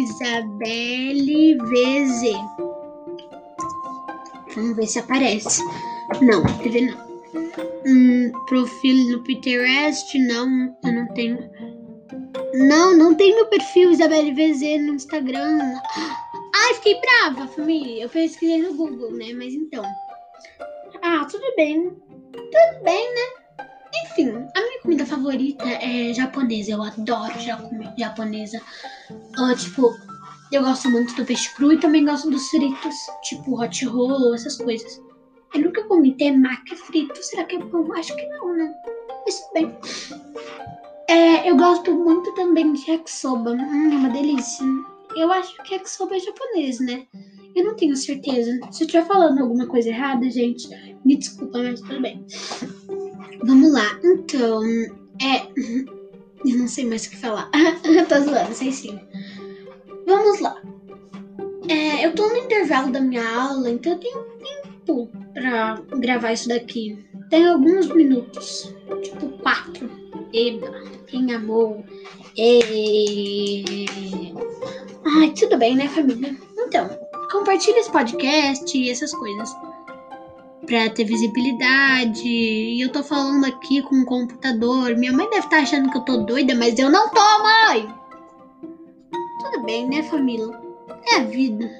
Isabelle 0.02 1.56
VZ. 1.56 2.34
Vamos 4.54 4.76
ver 4.76 4.86
se 4.86 4.98
aparece. 4.98 5.62
Não, 6.20 6.42
ver 6.42 6.80
não. 6.82 7.04
Hum, 7.86 8.32
no 9.10 9.22
Pinterest, 9.24 10.18
não, 10.18 10.74
eu 10.84 10.92
não 10.92 11.06
tenho. 11.14 11.38
Não, 12.54 12.96
não 12.96 13.14
tem 13.14 13.34
meu 13.34 13.46
perfil 13.46 13.90
Isabelle 13.90 14.32
VZ 14.32 14.80
no 14.82 14.94
Instagram. 14.94 15.58
Ai, 16.54 16.74
fiquei 16.74 17.00
brava, 17.00 17.48
família. 17.48 18.04
Eu 18.04 18.08
pesquisei 18.08 18.62
no 18.62 18.74
Google, 18.74 19.10
né? 19.12 19.32
Mas 19.34 19.52
então. 19.54 19.84
Ah, 21.06 21.22
tudo 21.30 21.44
bem. 21.54 21.90
Tudo 22.32 22.82
bem, 22.82 23.14
né? 23.14 23.66
Enfim, 24.06 24.30
a 24.30 24.60
minha 24.60 24.80
comida 24.80 25.04
favorita 25.04 25.62
é 25.62 26.14
japonesa. 26.14 26.72
Eu 26.72 26.82
adoro 26.82 27.68
comida 27.68 27.94
japonesa. 27.98 28.58
Uh, 29.10 29.54
tipo, 29.54 29.92
eu 30.50 30.62
gosto 30.62 30.88
muito 30.88 31.14
do 31.14 31.26
peixe 31.26 31.54
cru 31.56 31.74
e 31.74 31.78
também 31.78 32.06
gosto 32.06 32.30
dos 32.30 32.48
fritos, 32.48 32.94
tipo 33.22 33.60
hot 33.60 33.84
roll, 33.84 34.34
essas 34.34 34.56
coisas. 34.56 34.98
Eu 35.54 35.60
nunca 35.60 35.84
comi 35.84 36.16
temaki 36.16 36.74
frito. 36.74 37.22
Será 37.22 37.44
que 37.44 37.56
é 37.56 37.58
bom? 37.58 37.92
Acho 37.92 38.16
que 38.16 38.26
não, 38.26 38.56
né? 38.56 38.72
Mas 39.26 39.40
tudo 39.40 39.52
bem. 39.52 39.78
É, 41.06 41.50
eu 41.50 41.54
gosto 41.54 41.92
muito 41.92 42.32
também 42.34 42.72
de 42.72 42.90
yakisoba. 42.90 43.50
Hum, 43.50 43.92
é 43.92 43.96
uma 43.96 44.08
delícia. 44.08 44.66
Eu 45.14 45.30
acho 45.30 45.54
que 45.64 45.74
yakisoba 45.74 46.16
é 46.16 46.18
japonês, 46.18 46.80
né? 46.80 47.04
Eu 47.54 47.64
não 47.64 47.74
tenho 47.74 47.96
certeza. 47.96 48.50
Se 48.70 48.82
eu 48.82 48.86
estiver 48.86 49.06
falando 49.06 49.40
alguma 49.40 49.66
coisa 49.66 49.88
errada, 49.88 50.28
gente, 50.30 50.68
me 51.04 51.16
desculpa, 51.16 51.58
mas 51.58 51.80
tudo 51.80 52.00
bem. 52.00 52.24
Vamos 53.44 53.72
lá. 53.72 53.98
Então, 54.02 54.62
é. 55.22 55.46
Eu 56.44 56.58
não 56.58 56.68
sei 56.68 56.84
mais 56.84 57.06
o 57.06 57.10
que 57.10 57.16
falar. 57.16 57.50
eu 57.84 58.04
tô 58.06 58.20
zoando, 58.20 58.52
sei 58.52 58.70
sim. 58.70 59.00
Vamos 60.06 60.40
lá. 60.40 60.60
É, 61.68 62.04
eu 62.04 62.14
tô 62.14 62.28
no 62.28 62.36
intervalo 62.36 62.92
da 62.92 63.00
minha 63.00 63.26
aula, 63.26 63.70
então 63.70 63.92
eu 63.92 63.98
tenho 63.98 64.24
tempo 64.84 65.10
pra 65.32 65.80
gravar 65.98 66.32
isso 66.32 66.48
daqui. 66.48 66.98
Tem 67.30 67.46
alguns 67.46 67.88
minutos, 67.88 68.74
tipo 69.02 69.28
quatro. 69.38 69.90
Eba, 70.34 70.70
quem 71.06 71.32
amou? 71.32 71.82
E... 72.36 73.86
Ai, 75.06 75.30
tudo 75.30 75.56
bem, 75.56 75.76
né, 75.76 75.88
família? 75.88 76.36
Compartilha 77.44 77.78
esse 77.78 77.92
podcast 77.92 78.78
e 78.78 78.90
essas 78.90 79.12
coisas. 79.12 79.54
Pra 80.64 80.88
ter 80.88 81.04
visibilidade. 81.04 82.26
E 82.26 82.80
eu 82.80 82.90
tô 82.90 83.02
falando 83.02 83.44
aqui 83.44 83.82
com 83.82 83.96
o 83.96 84.06
computador. 84.06 84.96
Minha 84.96 85.12
mãe 85.12 85.28
deve 85.28 85.44
estar 85.44 85.58
tá 85.58 85.62
achando 85.62 85.90
que 85.90 85.98
eu 85.98 86.00
tô 86.06 86.16
doida, 86.22 86.54
mas 86.54 86.78
eu 86.78 86.88
não 86.88 87.10
tô, 87.10 87.20
mãe! 87.42 87.94
Tudo 89.40 89.62
bem, 89.62 89.86
né, 89.86 90.02
família? 90.04 90.58
É 91.12 91.16
a 91.16 91.24
vida. 91.24 91.70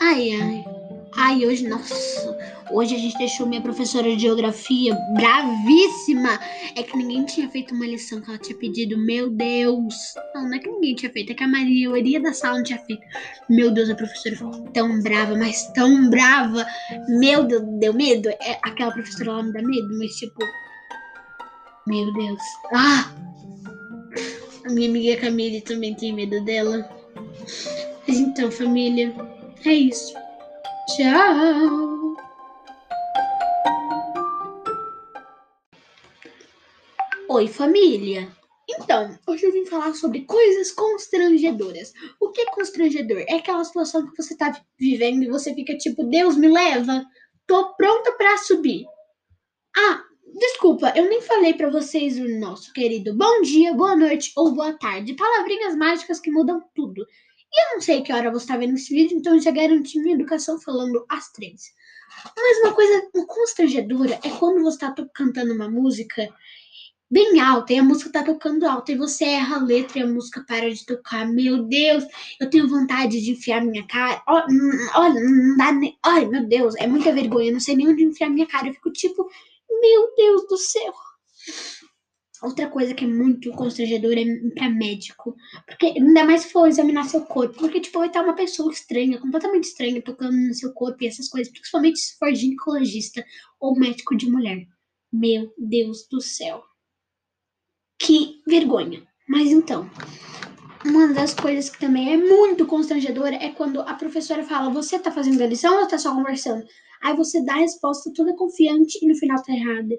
Ai, 0.00 0.32
ai. 0.32 0.75
Ai, 1.18 1.46
hoje, 1.46 1.66
nossa, 1.66 2.38
hoje 2.70 2.94
a 2.94 2.98
gente 2.98 3.16
deixou 3.16 3.46
minha 3.46 3.62
professora 3.62 4.14
de 4.14 4.20
geografia 4.20 4.94
bravíssima. 5.14 6.38
É 6.76 6.82
que 6.82 6.94
ninguém 6.94 7.24
tinha 7.24 7.48
feito 7.48 7.74
uma 7.74 7.86
lição 7.86 8.20
que 8.20 8.28
ela 8.28 8.38
tinha 8.38 8.56
pedido. 8.58 8.98
Meu 8.98 9.30
Deus. 9.30 9.94
Não, 10.34 10.44
não 10.44 10.54
é 10.54 10.58
que 10.58 10.68
ninguém 10.68 10.94
tinha 10.94 11.10
feito, 11.10 11.32
é 11.32 11.34
que 11.34 11.42
a 11.42 11.48
maioria 11.48 12.20
da 12.20 12.34
sala 12.34 12.58
não 12.58 12.64
tinha 12.64 12.78
feito. 12.80 13.02
Meu 13.48 13.70
Deus, 13.70 13.88
a 13.88 13.94
professora 13.94 14.36
ficou 14.36 14.68
tão 14.72 15.00
brava, 15.00 15.34
mas 15.36 15.72
tão 15.72 16.10
brava. 16.10 16.66
Meu 17.08 17.44
Deus, 17.44 17.62
deu 17.78 17.94
medo. 17.94 18.28
É, 18.28 18.58
aquela 18.62 18.92
professora 18.92 19.32
lá 19.32 19.42
me 19.42 19.52
dá 19.52 19.62
medo, 19.62 19.98
mas 19.98 20.14
tipo. 20.16 20.40
Meu 21.86 22.12
Deus. 22.12 22.42
Ah! 22.74 23.10
A 24.66 24.72
minha 24.72 24.88
amiga 24.88 25.20
Camille 25.20 25.62
também 25.62 25.94
tem 25.94 26.12
medo 26.12 26.44
dela. 26.44 26.86
Mas 28.06 28.18
então, 28.18 28.50
família, 28.50 29.14
é 29.64 29.72
isso. 29.72 30.25
Tchau! 30.86 32.16
Oi, 37.28 37.48
família! 37.48 38.28
Então, 38.70 39.18
hoje 39.26 39.46
eu 39.46 39.52
vim 39.52 39.66
falar 39.66 39.94
sobre 39.94 40.24
coisas 40.24 40.70
constrangedoras. 40.70 41.92
O 42.20 42.30
que 42.30 42.42
é 42.42 42.44
constrangedor? 42.46 43.24
É 43.26 43.34
aquela 43.34 43.64
situação 43.64 44.06
que 44.06 44.22
você 44.22 44.36
tá 44.36 44.52
vivendo 44.78 45.24
e 45.24 45.28
você 45.28 45.52
fica 45.52 45.76
tipo, 45.76 46.04
Deus 46.04 46.36
me 46.36 46.46
leva, 46.46 47.04
tô 47.48 47.74
pronta 47.74 48.12
para 48.12 48.36
subir. 48.38 48.84
Ah, 49.76 50.04
desculpa, 50.38 50.92
eu 50.94 51.08
nem 51.08 51.20
falei 51.20 51.54
para 51.54 51.68
vocês 51.68 52.16
o 52.16 52.28
nosso 52.38 52.72
querido 52.72 53.12
bom 53.12 53.42
dia, 53.42 53.74
boa 53.74 53.96
noite 53.96 54.30
ou 54.36 54.54
boa 54.54 54.72
tarde. 54.78 55.16
Palavrinhas 55.16 55.74
mágicas 55.74 56.20
que 56.20 56.30
mudam 56.30 56.62
tudo. 56.76 57.04
E 57.52 57.62
eu 57.62 57.74
não 57.74 57.80
sei 57.80 58.02
que 58.02 58.12
hora 58.12 58.30
você 58.30 58.44
está 58.44 58.56
vendo 58.56 58.74
esse 58.74 58.94
vídeo, 58.94 59.16
então 59.16 59.34
eu 59.34 59.40
já 59.40 59.50
garanti 59.50 59.98
minha 59.98 60.14
educação 60.14 60.60
falando 60.60 61.04
às 61.08 61.30
três. 61.32 61.72
Mas 62.36 62.58
uma 62.58 62.72
coisa 62.72 63.08
constrangedora 63.26 64.18
é 64.22 64.30
quando 64.38 64.62
você 64.62 64.76
está 64.76 64.94
cantando 65.14 65.52
uma 65.52 65.68
música 65.68 66.28
bem 67.10 67.40
alta 67.40 67.72
e 67.72 67.78
a 67.78 67.84
música 67.84 68.10
tá 68.10 68.24
tocando 68.24 68.66
alta 68.66 68.92
e 68.92 68.96
você 68.96 69.24
erra 69.24 69.56
a 69.56 69.62
letra 69.62 69.98
e 69.98 70.02
a 70.02 70.06
música 70.06 70.44
para 70.46 70.70
de 70.70 70.84
tocar. 70.84 71.26
Meu 71.26 71.62
Deus, 71.64 72.04
eu 72.40 72.50
tenho 72.50 72.68
vontade 72.68 73.20
de 73.20 73.32
enfiar 73.32 73.64
minha 73.64 73.86
cara. 73.86 74.22
Olha, 74.26 75.20
não 75.20 75.56
dá 75.56 75.72
nem. 75.72 75.96
Ai, 76.04 76.26
meu 76.26 76.46
Deus, 76.46 76.74
é 76.76 76.86
muita 76.86 77.12
vergonha. 77.12 77.48
Eu 77.48 77.54
não 77.54 77.60
sei 77.60 77.76
nem 77.76 77.88
onde 77.88 78.04
enfiar 78.04 78.30
minha 78.30 78.46
cara. 78.46 78.68
Eu 78.68 78.74
fico 78.74 78.92
tipo, 78.92 79.28
meu 79.70 80.14
Deus 80.16 80.46
do 80.48 80.56
céu. 80.56 80.92
Outra 82.42 82.68
coisa 82.68 82.94
que 82.94 83.04
é 83.04 83.08
muito 83.08 83.50
constrangedora 83.52 84.20
é 84.20 84.50
pra 84.54 84.68
médico. 84.68 85.34
Porque 85.66 85.86
ainda 85.86 86.24
mais 86.24 86.42
se 86.42 86.52
for 86.52 86.68
examinar 86.68 87.04
seu 87.04 87.22
corpo. 87.22 87.58
Porque, 87.58 87.80
tipo, 87.80 87.98
vai 87.98 88.08
estar 88.08 88.22
uma 88.22 88.34
pessoa 88.34 88.70
estranha, 88.70 89.18
completamente 89.18 89.64
estranha, 89.64 90.02
tocando 90.02 90.36
no 90.36 90.54
seu 90.54 90.72
corpo 90.72 91.02
e 91.02 91.06
essas 91.06 91.28
coisas. 91.28 91.52
Principalmente 91.52 91.98
se 91.98 92.18
for 92.18 92.34
ginecologista 92.34 93.24
ou 93.58 93.78
médico 93.78 94.16
de 94.16 94.30
mulher. 94.30 94.66
Meu 95.12 95.52
Deus 95.56 96.06
do 96.10 96.20
céu. 96.20 96.62
Que 97.98 98.42
vergonha. 98.46 99.06
Mas 99.28 99.50
então, 99.50 99.90
uma 100.84 101.08
das 101.12 101.34
coisas 101.34 101.70
que 101.70 101.80
também 101.80 102.12
é 102.12 102.16
muito 102.16 102.66
constrangedora 102.66 103.34
é 103.36 103.50
quando 103.50 103.80
a 103.80 103.94
professora 103.94 104.44
fala: 104.44 104.70
Você 104.70 104.98
tá 104.98 105.10
fazendo 105.10 105.42
a 105.42 105.46
lição 105.46 105.80
ou 105.80 105.88
tá 105.88 105.98
só 105.98 106.14
conversando? 106.14 106.64
Aí 107.02 107.16
você 107.16 107.44
dá 107.44 107.54
a 107.54 107.58
resposta 107.58 108.12
toda 108.14 108.36
confiante 108.36 108.98
e 109.02 109.08
no 109.08 109.16
final 109.16 109.42
tá 109.42 109.52
errada. 109.52 109.96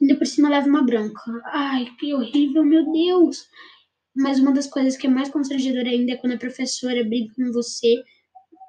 Ainda 0.00 0.16
por 0.16 0.26
cima 0.26 0.48
leva 0.48 0.68
uma 0.68 0.82
branca. 0.82 1.20
Ai, 1.46 1.86
que 1.98 2.14
horrível, 2.14 2.64
meu 2.64 2.90
Deus! 2.92 3.48
Mas 4.14 4.38
uma 4.38 4.52
das 4.52 4.66
coisas 4.66 4.96
que 4.96 5.06
é 5.06 5.10
mais 5.10 5.30
constrangedora 5.30 5.88
ainda 5.88 6.12
é 6.12 6.16
quando 6.16 6.34
a 6.34 6.38
professora 6.38 7.04
briga 7.04 7.34
com 7.34 7.52
você 7.52 8.02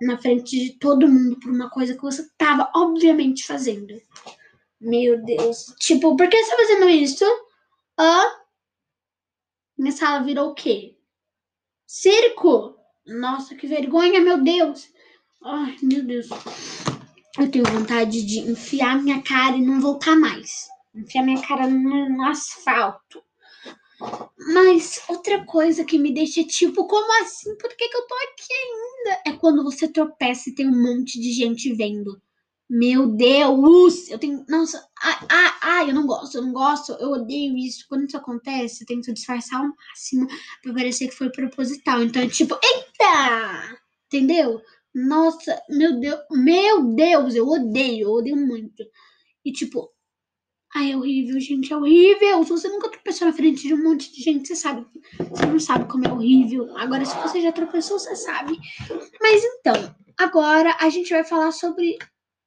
na 0.01 0.17
frente 0.17 0.57
de 0.57 0.77
todo 0.77 1.07
mundo 1.07 1.39
por 1.39 1.51
uma 1.51 1.69
coisa 1.69 1.96
que 1.96 2.01
você 2.01 2.27
tava 2.38 2.69
obviamente 2.75 3.46
fazendo. 3.46 4.00
Meu 4.79 5.24
Deus. 5.24 5.74
Tipo, 5.79 6.15
por 6.15 6.29
que 6.29 6.43
você 6.43 6.51
tá 6.51 6.57
fazendo 6.57 6.89
isso? 6.89 7.25
Hã? 8.00 8.22
Minha 9.77 9.91
sala 9.91 10.24
virou 10.24 10.50
o 10.50 10.53
quê? 10.53 10.98
Circo? 11.86 12.77
Nossa, 13.05 13.55
que 13.55 13.67
vergonha, 13.67 14.19
meu 14.19 14.43
Deus. 14.43 14.89
Ai, 15.43 15.75
meu 15.81 16.03
Deus. 16.03 16.27
Eu 17.39 17.50
tenho 17.50 17.65
vontade 17.65 18.25
de 18.25 18.39
enfiar 18.39 19.01
minha 19.01 19.22
cara 19.22 19.55
e 19.55 19.65
não 19.65 19.79
voltar 19.79 20.15
mais 20.15 20.67
enfiar 20.98 21.24
minha 21.24 21.42
cara 21.42 21.68
no, 21.68 22.10
no 22.10 22.24
asfalto. 22.25 23.24
Mas 24.53 25.01
outra 25.07 25.44
coisa 25.44 25.83
que 25.83 25.98
me 25.98 26.14
deixa 26.14 26.44
tipo, 26.44 26.86
como 26.86 27.22
assim? 27.22 27.55
Por 27.57 27.70
que, 27.75 27.90
que 27.90 27.98
eu 27.98 28.07
tô 28.07 28.16
aqui 28.16 28.53
ainda? 28.53 29.22
É 29.25 29.31
quando 29.33 29.64
você 29.64 29.88
tropeça 29.88 30.50
e 30.50 30.55
tem 30.55 30.68
um 30.68 30.81
monte 30.81 31.20
de 31.20 31.31
gente 31.31 31.74
vendo. 31.74 32.22
Meu 32.70 33.07
Deus! 33.07 34.10
Eu 34.10 34.20
tenho. 34.20 34.46
Nossa, 34.48 34.86
ai, 35.01 35.53
ai, 35.62 35.90
eu 35.90 35.94
não 35.94 36.05
gosto, 36.05 36.36
eu 36.36 36.42
não 36.42 36.51
gosto, 36.51 36.92
eu 36.94 37.12
odeio 37.12 37.57
isso. 37.57 37.86
Quando 37.88 38.05
isso 38.05 38.18
acontece, 38.18 38.83
eu 38.83 38.88
tento 38.88 39.14
disfarçar 39.14 39.62
ao 39.62 39.68
máximo 39.68 40.27
pra 40.62 40.74
parecer 40.74 41.07
que 41.07 41.16
foi 41.16 41.31
proposital. 41.31 42.03
Então 42.03 42.22
é 42.22 42.27
tipo, 42.27 42.60
eita! 42.62 43.79
Entendeu? 44.07 44.62
Nossa, 44.94 45.62
meu 45.70 46.00
Deus, 46.00 46.20
meu 46.31 46.83
Deus, 46.94 47.36
eu 47.36 47.48
odeio, 47.48 48.07
eu 48.07 48.12
odeio 48.12 48.36
muito. 48.36 48.83
E 49.46 49.51
tipo, 49.51 49.90
Ai, 50.77 50.92
é 50.92 50.96
horrível, 50.96 51.40
gente, 51.40 51.74
é 51.74 51.75
horrível. 51.75 52.44
Se 52.44 52.51
você 52.51 52.70
nunca 52.70 52.90
tropeçou 52.90 53.27
na 53.27 53.33
frente 53.33 53.68
de 53.68 53.74
um 53.74 53.81
monte 53.81 54.13
de 54.13 54.22
gente, 54.22 54.48
você 54.48 54.55
sabe. 54.55 54.85
Você 55.31 55.46
não 55.48 55.59
sabe 55.59 55.90
como 55.92 56.05
é 56.05 56.13
horrível. 56.13 56.77
Agora, 56.77 57.03
se 57.03 57.18
você 57.18 57.42
já 57.42 57.51
tropeçou, 57.51 57.98
você 57.98 58.16
sabe. 58.16 58.55
Mas 59.20 59.44
então, 59.44 59.96
agora 60.16 60.77
a 60.79 60.87
gente 60.90 61.09
vai 61.09 61.24
falar 61.24 61.51
sobre. 61.51 61.98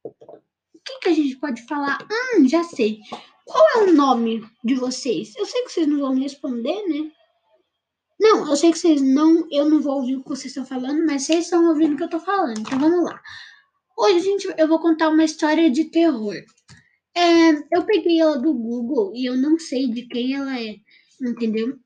O 0.05 0.79
que, 0.85 0.99
que 1.01 1.09
a 1.09 1.13
gente 1.13 1.35
pode 1.35 1.61
falar? 1.63 2.07
Hum, 2.09 2.47
já 2.47 2.63
sei. 2.63 2.99
Qual 3.45 3.65
é 3.75 3.77
o 3.83 3.93
nome 3.93 4.41
de 4.63 4.75
vocês? 4.75 5.35
Eu 5.35 5.45
sei 5.45 5.63
que 5.63 5.73
vocês 5.73 5.87
não 5.87 5.99
vão 5.99 6.15
me 6.15 6.21
responder, 6.21 6.87
né? 6.87 7.11
Não, 8.17 8.49
eu 8.49 8.55
sei 8.55 8.71
que 8.71 8.79
vocês 8.79 9.01
não. 9.01 9.45
Eu 9.51 9.69
não 9.69 9.81
vou 9.81 9.95
ouvir 9.95 10.15
o 10.15 10.23
que 10.23 10.29
vocês 10.29 10.55
estão 10.55 10.65
falando, 10.65 11.05
mas 11.05 11.23
vocês 11.23 11.43
estão 11.43 11.67
ouvindo 11.67 11.95
o 11.95 11.97
que 11.97 12.03
eu 12.03 12.09
tô 12.09 12.19
falando. 12.21 12.61
Então 12.61 12.79
vamos 12.79 13.03
lá. 13.03 13.21
Hoje, 13.97 14.21
gente, 14.21 14.53
eu 14.57 14.69
vou 14.69 14.79
contar 14.79 15.09
uma 15.09 15.25
história 15.25 15.69
de 15.69 15.83
terror. 15.91 16.35
É, 17.15 17.51
eu 17.75 17.85
peguei 17.85 18.19
ela 18.19 18.37
do 18.37 18.53
Google 18.53 19.11
e 19.15 19.25
eu 19.25 19.35
não 19.35 19.59
sei 19.59 19.89
de 19.89 20.07
quem 20.07 20.33
ela 20.33 20.59
é, 20.59 20.77
entendeu? 21.21 21.77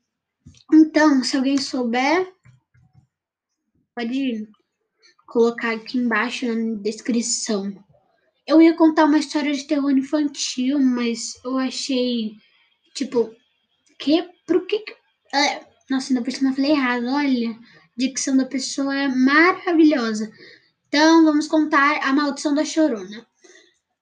Então, 0.71 1.23
se 1.23 1.35
alguém 1.35 1.57
souber, 1.57 2.31
pode 3.95 4.47
colocar 5.27 5.71
aqui 5.71 5.97
embaixo 5.97 6.45
na 6.45 6.75
descrição. 6.81 7.73
Eu 8.47 8.61
ia 8.61 8.75
contar 8.75 9.05
uma 9.05 9.17
história 9.17 9.51
de 9.53 9.65
terror 9.65 9.91
infantil, 9.91 10.79
mas 10.79 11.33
eu 11.43 11.57
achei, 11.57 12.33
tipo, 12.93 13.33
que? 13.97 14.29
Por 14.45 14.67
que? 14.67 14.83
É, 15.33 15.65
nossa, 15.89 16.13
ainda 16.13 16.23
por 16.23 16.31
cima 16.31 16.51
eu 16.51 16.55
falei 16.55 16.71
errado. 16.71 17.07
Olha, 17.07 17.51
a 17.51 17.55
dicção 17.97 18.37
da 18.37 18.45
pessoa 18.45 18.95
é 18.95 19.07
maravilhosa. 19.07 20.31
Então, 20.87 21.25
vamos 21.25 21.47
contar 21.47 21.99
a 22.03 22.13
maldição 22.13 22.53
da 22.53 22.63
chorona. 22.63 23.25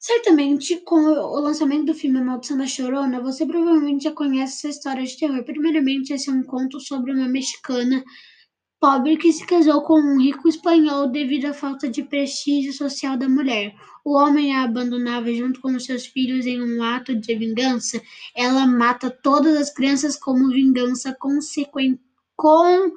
Certamente, 0.06 0.82
com 0.82 0.98
o 0.98 1.40
lançamento 1.40 1.86
do 1.86 1.94
filme 1.94 2.20
Maldição 2.20 2.58
da 2.58 2.68
Chorona, 2.68 3.22
você 3.22 3.46
provavelmente 3.46 4.04
já 4.04 4.12
conhece 4.12 4.68
essa 4.68 4.68
história 4.68 5.06
de 5.06 5.18
terror. 5.18 5.42
Primeiramente, 5.46 6.12
esse 6.12 6.30
é 6.30 6.34
um 6.34 6.44
conto 6.44 6.78
sobre 6.82 7.14
uma 7.14 7.30
mexicana 7.30 8.04
pobre 8.82 9.16
que 9.16 9.32
se 9.32 9.46
casou 9.46 9.82
com 9.82 9.94
um 9.94 10.22
rico 10.22 10.50
espanhol 10.50 11.08
devido 11.08 11.46
à 11.46 11.54
falta 11.54 11.88
de 11.88 12.04
prestígio 12.04 12.74
social 12.74 13.16
da 13.16 13.30
mulher. 13.30 13.74
O 14.04 14.18
homem 14.18 14.54
a 14.54 14.64
abandonava 14.64 15.34
junto 15.34 15.62
com 15.62 15.80
seus 15.80 16.06
filhos 16.06 16.46
em 16.46 16.62
um 16.62 16.84
ato 16.84 17.16
de 17.16 17.34
vingança. 17.34 18.02
Ela 18.36 18.68
mata 18.68 19.10
todas 19.10 19.56
as 19.56 19.74
crianças 19.74 20.18
como 20.18 20.50
vingança 20.50 21.16
consequente. 21.18 22.02
Com, 22.36 22.92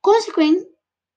consequente 0.00 0.66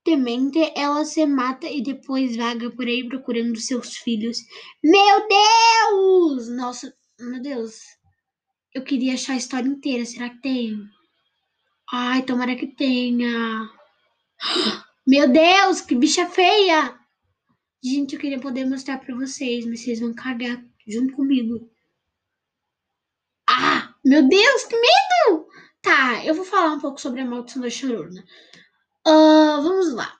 Temente, 0.09 0.73
ela 0.75 1.05
se 1.05 1.23
mata 1.23 1.67
e 1.67 1.83
depois 1.83 2.35
vaga 2.35 2.71
por 2.71 2.87
aí 2.87 3.07
procurando 3.07 3.59
seus 3.59 3.95
filhos. 3.97 4.39
Meu 4.83 5.27
Deus! 5.27 6.49
Nossa, 6.49 6.91
meu 7.19 7.39
Deus. 7.39 7.75
Eu 8.73 8.83
queria 8.83 9.13
achar 9.13 9.33
a 9.33 9.37
história 9.37 9.69
inteira. 9.69 10.03
Será 10.05 10.31
que 10.31 10.41
tem? 10.41 10.83
Ai, 11.93 12.23
tomara 12.23 12.55
que 12.55 12.65
tenha. 12.65 13.69
Meu 15.05 15.31
Deus, 15.31 15.81
que 15.81 15.93
bicha 15.93 16.27
feia! 16.27 16.99
Gente, 17.83 18.15
eu 18.15 18.19
queria 18.19 18.39
poder 18.39 18.65
mostrar 18.65 18.97
pra 18.97 19.13
vocês, 19.13 19.63
mas 19.67 19.81
vocês 19.81 19.99
vão 19.99 20.11
cagar 20.15 20.59
junto 20.87 21.13
comigo. 21.13 21.69
Ah, 23.47 23.93
meu 24.03 24.27
Deus, 24.27 24.63
que 24.63 24.75
medo! 24.75 25.45
Tá, 25.83 26.25
eu 26.25 26.33
vou 26.33 26.45
falar 26.45 26.73
um 26.73 26.79
pouco 26.79 26.99
sobre 26.99 27.21
a 27.21 27.25
maldição 27.25 27.61
da 27.61 27.69
chorona. 27.69 28.25
Uh, 29.07 29.61
vamos 29.63 29.93
lá. 29.93 30.19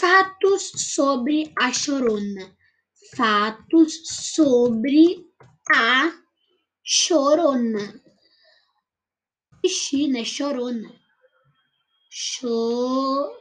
Fatos 0.00 0.72
sobre 0.94 1.52
a 1.56 1.72
chorona. 1.72 2.56
Fatos 3.16 4.02
sobre 4.34 5.24
a 5.72 6.12
chorona. 6.82 8.02
Xixi, 9.64 10.08
né? 10.08 10.24
Chorona. 10.24 10.92
Chorona. 12.10 13.36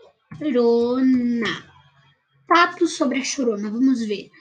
Fatos 2.48 2.96
sobre 2.96 3.20
a 3.20 3.24
chorona, 3.24 3.70
vamos 3.70 4.06
ver. 4.06 4.32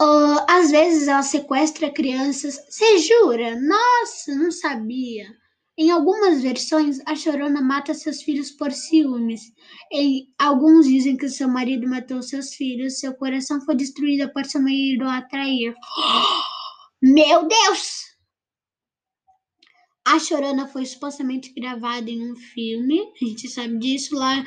Uh, 0.00 0.38
às 0.48 0.70
vezes 0.70 1.08
ela 1.08 1.22
sequestra 1.22 1.92
crianças. 1.92 2.56
Você 2.68 2.98
jura? 2.98 3.60
Nossa, 3.60 4.34
não 4.34 4.50
sabia. 4.52 5.36
Em 5.78 5.92
algumas 5.92 6.42
versões, 6.42 6.98
a 7.06 7.14
chorona 7.14 7.62
mata 7.62 7.94
seus 7.94 8.20
filhos 8.20 8.50
por 8.50 8.72
ciúmes. 8.72 9.52
Em 9.92 10.28
alguns 10.36 10.86
dizem 10.86 11.16
que 11.16 11.28
seu 11.28 11.48
marido 11.48 11.88
matou 11.88 12.20
seus 12.20 12.52
filhos, 12.52 12.98
seu 12.98 13.14
coração 13.14 13.60
foi 13.60 13.76
destruído 13.76 14.28
por 14.32 14.44
seu 14.44 14.60
marido 14.60 15.04
atrair. 15.04 15.72
Meu 17.00 17.46
Deus! 17.46 18.08
A 20.04 20.18
Chorona 20.18 20.66
foi 20.66 20.84
supostamente 20.84 21.52
gravada 21.52 22.10
em 22.10 22.32
um 22.32 22.34
filme, 22.34 23.12
a 23.22 23.24
gente 23.24 23.46
sabe 23.46 23.78
disso. 23.78 24.16
Lá, 24.16 24.44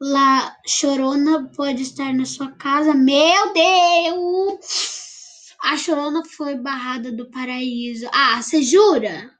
lá 0.00 0.56
Chorona 0.66 1.48
pode 1.54 1.82
estar 1.82 2.12
na 2.12 2.24
sua 2.24 2.50
casa. 2.52 2.92
Meu 2.92 3.52
Deus! 3.52 5.54
A 5.62 5.76
Chorona 5.76 6.24
foi 6.24 6.56
barrada 6.56 7.12
do 7.12 7.30
paraíso. 7.30 8.08
Ah, 8.12 8.42
você 8.42 8.62
jura? 8.62 9.31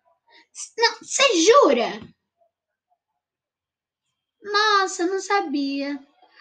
Não, 0.78 0.98
você 1.00 1.22
jura? 1.42 2.00
Nossa, 4.42 5.06
não 5.06 5.20
sabia. 5.20 5.98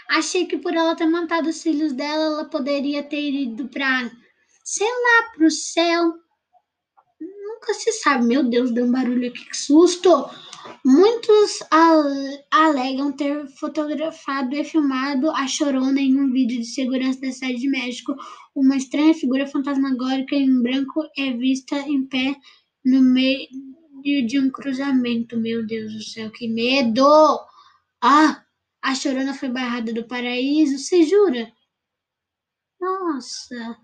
Achei 0.10 0.46
que 0.46 0.58
por 0.58 0.74
ela 0.74 0.96
ter 0.96 1.08
matado 1.08 1.50
os 1.50 1.62
filhos 1.62 1.94
dela, 1.94 2.26
ela 2.26 2.46
poderia 2.46 3.04
ter 3.04 3.32
ido 3.32 3.70
pra, 3.70 4.12
sei 4.64 4.88
lá, 4.88 5.32
pro 5.36 5.50
céu 5.50 6.14
nunca 7.62 7.74
se 7.74 7.92
sabe. 7.94 8.26
Meu 8.26 8.44
Deus, 8.44 8.72
deu 8.72 8.86
um 8.86 8.92
barulho 8.92 9.30
aqui, 9.30 9.46
que 9.46 9.56
susto! 9.56 10.30
Muitos 10.86 11.60
alegam 12.52 13.12
ter 13.12 13.48
fotografado 13.48 14.56
e 14.56 14.64
filmado 14.64 15.30
a 15.32 15.48
Chorona 15.48 16.00
em 16.00 16.20
um 16.20 16.32
vídeo 16.32 16.60
de 16.60 16.66
segurança 16.66 17.20
da 17.20 17.32
cidade 17.32 17.58
de 17.58 17.70
México. 17.70 18.16
Uma 18.56 18.78
estranha 18.78 19.14
figura 19.14 19.48
fantasmagórica 19.48 20.36
em 20.36 20.62
branco 20.62 21.02
é 21.18 21.32
vista 21.34 21.78
em 21.80 22.06
pé 22.06 22.36
no 22.86 23.02
meio 23.02 23.48
de 24.02 24.40
um 24.40 24.50
cruzamento. 24.50 25.38
Meu 25.40 25.66
Deus 25.66 25.94
do 25.94 26.04
céu, 26.04 26.32
que 26.32 26.48
medo! 26.48 27.06
Ah, 28.02 28.44
a 28.82 28.96
Chorona 28.96 29.34
foi 29.34 29.50
barrada 29.50 29.94
do 29.94 30.08
paraíso, 30.08 30.78
você 30.78 31.04
jura? 31.04 31.52
Nossa! 32.80 33.78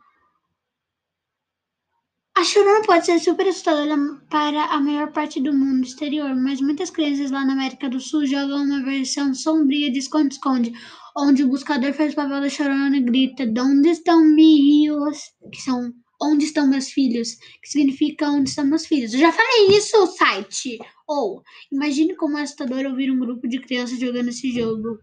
A 2.38 2.44
chorona 2.44 2.86
pode 2.86 3.04
ser 3.04 3.18
super 3.20 3.48
assustadora 3.48 3.96
para 4.30 4.66
a 4.66 4.80
maior 4.80 5.12
parte 5.12 5.42
do 5.42 5.52
mundo 5.52 5.84
exterior, 5.84 6.36
mas 6.36 6.62
muitas 6.62 6.92
crianças 6.92 7.32
lá 7.32 7.44
na 7.44 7.54
América 7.54 7.90
do 7.90 8.00
Sul 8.00 8.28
jogam 8.28 8.64
uma 8.64 8.84
versão 8.84 9.34
sombria 9.34 9.92
de 9.92 9.98
esconde-esconde, 9.98 10.72
onde 11.18 11.44
o 11.44 11.48
buscador 11.48 11.94
faz 11.94 12.14
o 12.14 12.16
papel 12.16 12.42
da 12.42 12.48
chorona 12.48 12.98
e 12.98 13.02
grita: 13.02 13.44
Onde 13.60 13.90
estão 13.90 14.24
meus? 14.24 15.18
Que 15.52 15.60
são 15.60 15.92
Onde 16.22 16.46
estão 16.46 16.68
meus 16.68 16.90
filhos? 16.90 17.36
Que 17.62 17.70
significa 17.70 18.30
Onde 18.30 18.50
estão 18.50 18.66
meus 18.66 18.86
filhos? 18.86 19.14
Eu 19.14 19.20
já 19.20 19.32
falei 19.32 19.78
isso, 19.78 20.08
site! 20.18 20.80
Ou, 21.08 21.42
imagine 21.72 22.16
como 22.16 22.38
é 22.38 22.42
assustador 22.42 22.86
ouvir 22.86 23.12
um 23.12 23.20
grupo 23.20 23.48
de 23.48 23.60
crianças 23.60 24.00
jogando 24.00 24.30
esse 24.30 24.52
jogo. 24.52 25.00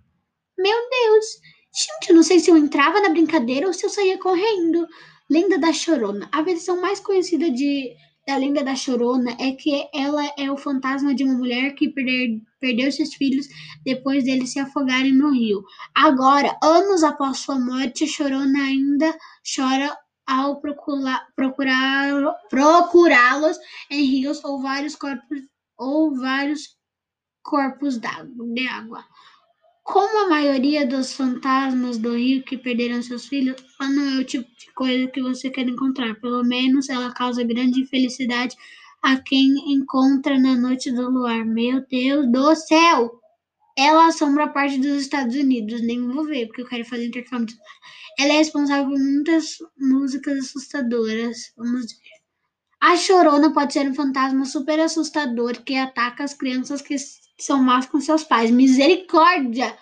Meu 0.59 0.77
Deus! 0.91 1.27
Gente, 1.77 2.11
eu 2.11 2.17
não 2.17 2.23
sei 2.23 2.39
se 2.39 2.51
eu 2.51 2.57
entrava 2.57 3.01
na 3.01 3.09
brincadeira 3.09 3.67
ou 3.67 3.73
se 3.73 3.85
eu 3.85 3.91
saía 3.91 4.19
correndo. 4.19 4.87
Lenda 5.31 5.59
da 5.59 5.73
Chorona. 5.73 6.29
A 6.33 6.43
versão 6.43 6.81
mais 6.81 7.01
conhecida 7.01 7.51
de, 7.51 7.95
da 8.27 8.37
Lenda 8.37 8.63
da 8.63 8.77
Chorona 8.77 9.37
é 9.41 9.53
que 9.53 9.89
ela 9.93 10.25
é 10.39 10.51
o 10.51 10.57
fantasma 10.57 11.15
de 11.15 11.25
uma 11.25 11.35
mulher 11.35 11.75
que 11.75 11.89
perder, 11.89 12.41
perdeu 12.61 12.93
seus 12.93 13.15
filhos 13.15 13.49
depois 13.85 14.25
deles 14.25 14.53
se 14.53 14.61
afogarem 14.61 15.13
no 15.13 15.33
rio. 15.33 15.65
Agora, 15.95 16.57
anos 16.63 17.03
após 17.03 17.39
sua 17.39 17.59
morte, 17.59 18.07
Chorona 18.07 18.65
ainda 18.65 19.17
chora 19.57 19.97
ao 20.27 20.61
procurá-los 20.61 22.35
procurá 22.49 23.41
em 23.91 24.05
rios 24.05 24.43
ou 24.45 24.61
vários 24.61 24.97
corpos 24.97 25.41
ou 25.77 26.17
vários 26.17 26.77
corpos 27.43 27.99
de 27.99 28.67
água. 28.67 29.05
Como 29.83 30.25
a 30.25 30.29
maioria 30.31 30.87
dos 30.87 31.13
fantasmas 31.13 31.99
do 31.99 32.17
rio 32.17 32.43
que 32.43 32.57
perderam 32.57 33.03
seus 33.03 33.27
filhos, 33.27 33.63
ela 33.79 33.91
não 33.91 34.17
é 34.17 34.21
o 34.21 34.25
tipo 34.25 34.49
de 34.59 34.73
coisa 34.73 35.11
que 35.11 35.21
você 35.21 35.51
quer 35.51 35.69
encontrar. 35.69 36.15
Pelo 36.21 36.43
menos 36.43 36.89
ela 36.89 37.13
causa 37.13 37.45
grande 37.45 37.83
infelicidade 37.83 38.57
a 39.03 39.17
quem 39.21 39.75
encontra 39.75 40.39
na 40.39 40.57
noite 40.57 40.91
do 40.91 41.11
luar. 41.11 41.45
Meu 41.45 41.87
Deus 41.87 42.27
do 42.33 42.55
céu! 42.57 43.24
Ela 43.77 44.07
assombra 44.07 44.49
parte 44.49 44.79
dos 44.79 45.03
Estados 45.03 45.35
Unidos. 45.35 45.83
Nem 45.83 46.07
vou 46.07 46.25
ver, 46.25 46.47
porque 46.47 46.63
eu 46.63 46.69
quero 46.69 46.85
fazer 46.85 47.07
intercâmbio. 47.07 47.57
Ela 48.19 48.35
é 48.35 48.39
responsável 48.39 48.91
por 48.91 48.99
muitas 48.99 49.59
músicas 49.79 50.39
assustadoras. 50.39 51.53
Vamos 51.57 51.93
ver. 51.93 52.25
A 52.81 52.97
chorona 52.97 53.53
pode 53.53 53.73
ser 53.73 53.89
um 53.89 53.95
fantasma 53.95 54.45
super 54.45 54.79
assustador 54.79 55.63
que 55.65 55.75
ataca 55.75 56.23
as 56.23 56.35
crianças 56.35 56.83
que 56.83 56.97
são 57.39 57.63
más 57.63 57.87
com 57.87 58.01
seus 58.01 58.25
pais. 58.25 58.51
Misericórdia! 58.51 59.77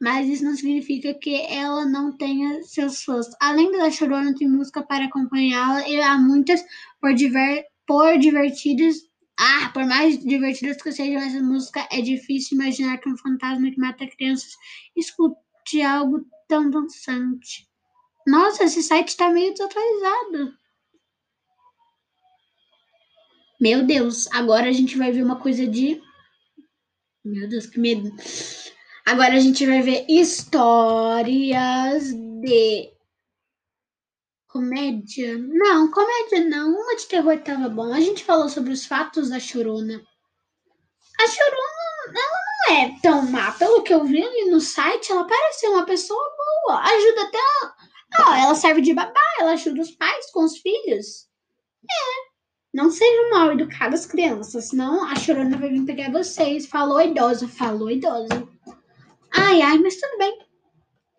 Mas 0.00 0.26
isso 0.28 0.44
não 0.44 0.56
significa 0.56 1.14
que 1.14 1.42
ela 1.42 1.84
não 1.84 2.16
tenha 2.16 2.62
seus 2.64 3.04
fãs. 3.04 3.26
Além 3.40 3.70
da 3.70 3.90
Chorona, 3.90 4.34
tem 4.34 4.48
música 4.48 4.82
para 4.82 5.04
acompanhá-la 5.04 5.86
e 5.88 6.00
há 6.00 6.16
muitas 6.18 6.64
por, 7.00 7.14
diver, 7.14 7.66
por 7.86 8.18
divertidas. 8.18 8.96
Ah, 9.42 9.70
por 9.72 9.86
mais 9.86 10.22
divertidas 10.22 10.82
que 10.82 10.92
sejam 10.92 11.22
essa 11.22 11.40
música, 11.40 11.88
é 11.90 12.02
difícil 12.02 12.58
imaginar 12.58 12.98
que 12.98 13.08
um 13.08 13.16
fantasma 13.16 13.70
que 13.70 13.80
mata 13.80 14.06
crianças 14.06 14.52
escute 14.94 15.80
algo 15.82 16.26
tão 16.46 16.68
dançante. 16.68 17.66
Nossa, 18.26 18.64
esse 18.64 18.82
site 18.82 19.08
está 19.08 19.30
meio 19.30 19.52
desatualizado. 19.52 20.52
Meu 23.58 23.86
Deus, 23.86 24.28
agora 24.30 24.68
a 24.68 24.72
gente 24.72 24.98
vai 24.98 25.10
ver 25.10 25.22
uma 25.22 25.36
coisa 25.36 25.66
de 25.66 26.02
meu 27.24 27.48
Deus, 27.48 27.66
que 27.66 27.78
medo. 27.78 28.10
Agora 29.06 29.34
a 29.34 29.40
gente 29.40 29.66
vai 29.66 29.82
ver 29.82 30.06
histórias 30.08 32.12
de 32.12 32.90
comédia. 34.52 35.38
Não, 35.38 35.90
comédia 35.90 36.44
não. 36.48 36.70
Uma 36.74 36.96
de 36.96 37.06
terror 37.06 37.38
tava 37.40 37.68
bom. 37.68 37.92
A 37.92 38.00
gente 38.00 38.24
falou 38.24 38.48
sobre 38.48 38.72
os 38.72 38.84
fatos 38.84 39.30
da 39.30 39.38
Chorona. 39.38 40.02
A 41.20 41.26
Chorona, 41.26 42.18
ela 42.18 42.40
não 42.68 42.76
é 42.76 43.00
tão 43.00 43.22
má. 43.30 43.52
Pelo 43.52 43.82
que 43.82 43.94
eu 43.94 44.04
vi 44.04 44.22
ali 44.22 44.50
no 44.50 44.60
site, 44.60 45.12
ela 45.12 45.26
parece 45.26 45.60
ser 45.60 45.68
uma 45.68 45.86
pessoa 45.86 46.22
boa. 46.36 46.80
Ajuda 46.80 47.22
até. 47.22 47.38
Ela 48.42 48.54
serve 48.54 48.80
de 48.80 48.92
babá, 48.92 49.20
ela 49.38 49.52
ajuda 49.52 49.80
os 49.80 49.92
pais 49.92 50.30
com 50.32 50.44
os 50.44 50.58
filhos. 50.58 51.28
É. 51.84 52.30
Não 52.72 52.90
sejam 52.90 53.30
mal 53.30 53.52
educadas 53.52 54.06
crianças, 54.06 54.68
senão 54.68 55.04
a 55.04 55.16
chorona 55.16 55.58
vai 55.58 55.70
vir 55.70 55.84
pegar 55.84 56.10
vocês. 56.10 56.66
Falou 56.66 57.00
idosa, 57.00 57.48
falou 57.48 57.90
idosa. 57.90 58.48
Ai, 59.32 59.62
ai, 59.62 59.78
mas 59.78 59.96
tudo 59.96 60.18
bem. 60.18 60.38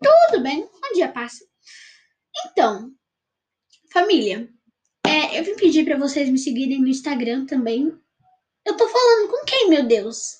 Tudo 0.02 0.42
bem, 0.42 0.68
um 0.84 0.94
dia 0.94 1.08
passa. 1.08 1.44
Então, 2.46 2.90
família, 3.92 4.48
é, 5.06 5.38
eu 5.38 5.44
vim 5.44 5.54
pedir 5.54 5.84
para 5.84 5.98
vocês 5.98 6.28
me 6.30 6.38
seguirem 6.38 6.80
no 6.80 6.88
Instagram 6.88 7.44
também. 7.46 7.92
Eu 8.64 8.76
tô 8.76 8.88
falando 8.88 9.30
com 9.30 9.44
quem, 9.44 9.68
meu 9.68 9.86
Deus? 9.86 10.38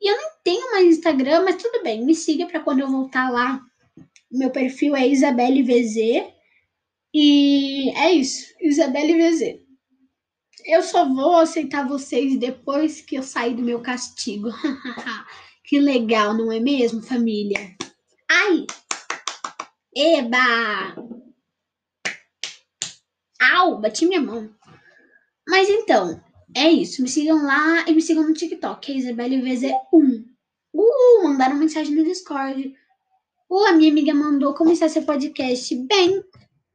E 0.00 0.10
eu 0.10 0.16
não 0.16 0.30
tenho 0.42 0.72
mais 0.72 0.96
Instagram, 0.96 1.44
mas 1.44 1.62
tudo 1.62 1.82
bem, 1.82 2.04
me 2.04 2.14
siga 2.14 2.46
para 2.46 2.60
quando 2.60 2.80
eu 2.80 2.90
voltar 2.90 3.30
lá. 3.30 3.60
Meu 4.30 4.50
perfil 4.50 4.96
é 4.96 5.06
Isabelle 5.06 5.62
VZ. 5.62 6.32
E 7.14 7.90
é 7.90 8.12
isso, 8.12 8.52
Isabelle 8.60 9.18
VZ. 9.18 9.60
Eu 10.64 10.82
só 10.82 11.08
vou 11.08 11.36
aceitar 11.36 11.86
vocês 11.86 12.38
depois 12.38 13.00
que 13.00 13.16
eu 13.16 13.22
sair 13.22 13.54
do 13.54 13.62
meu 13.62 13.80
castigo. 13.80 14.48
que 15.64 15.78
legal, 15.78 16.34
não 16.34 16.50
é 16.50 16.58
mesmo, 16.58 17.02
família? 17.02 17.76
Ai! 18.28 18.66
Eba! 19.94 21.11
Au, 23.42 23.80
bati 23.80 24.06
minha 24.06 24.20
mão. 24.20 24.54
Mas 25.48 25.68
então, 25.68 26.22
é 26.54 26.70
isso. 26.70 27.02
Me 27.02 27.08
sigam 27.08 27.44
lá 27.44 27.84
e 27.88 27.94
me 27.94 28.00
sigam 28.00 28.26
no 28.26 28.34
TikTok, 28.34 28.92
é 28.92 28.96
Isabelle 28.96 29.42
VZ1. 29.42 30.24
Uh, 30.72 31.24
mandaram 31.24 31.56
mensagem 31.56 31.94
no 31.94 32.04
Discord. 32.04 32.74
Uh, 33.50 33.66
a 33.66 33.72
minha 33.72 33.90
amiga 33.90 34.14
mandou 34.14 34.54
começar 34.54 34.88
seu 34.88 35.02
podcast. 35.02 35.74
Bem, 35.86 36.22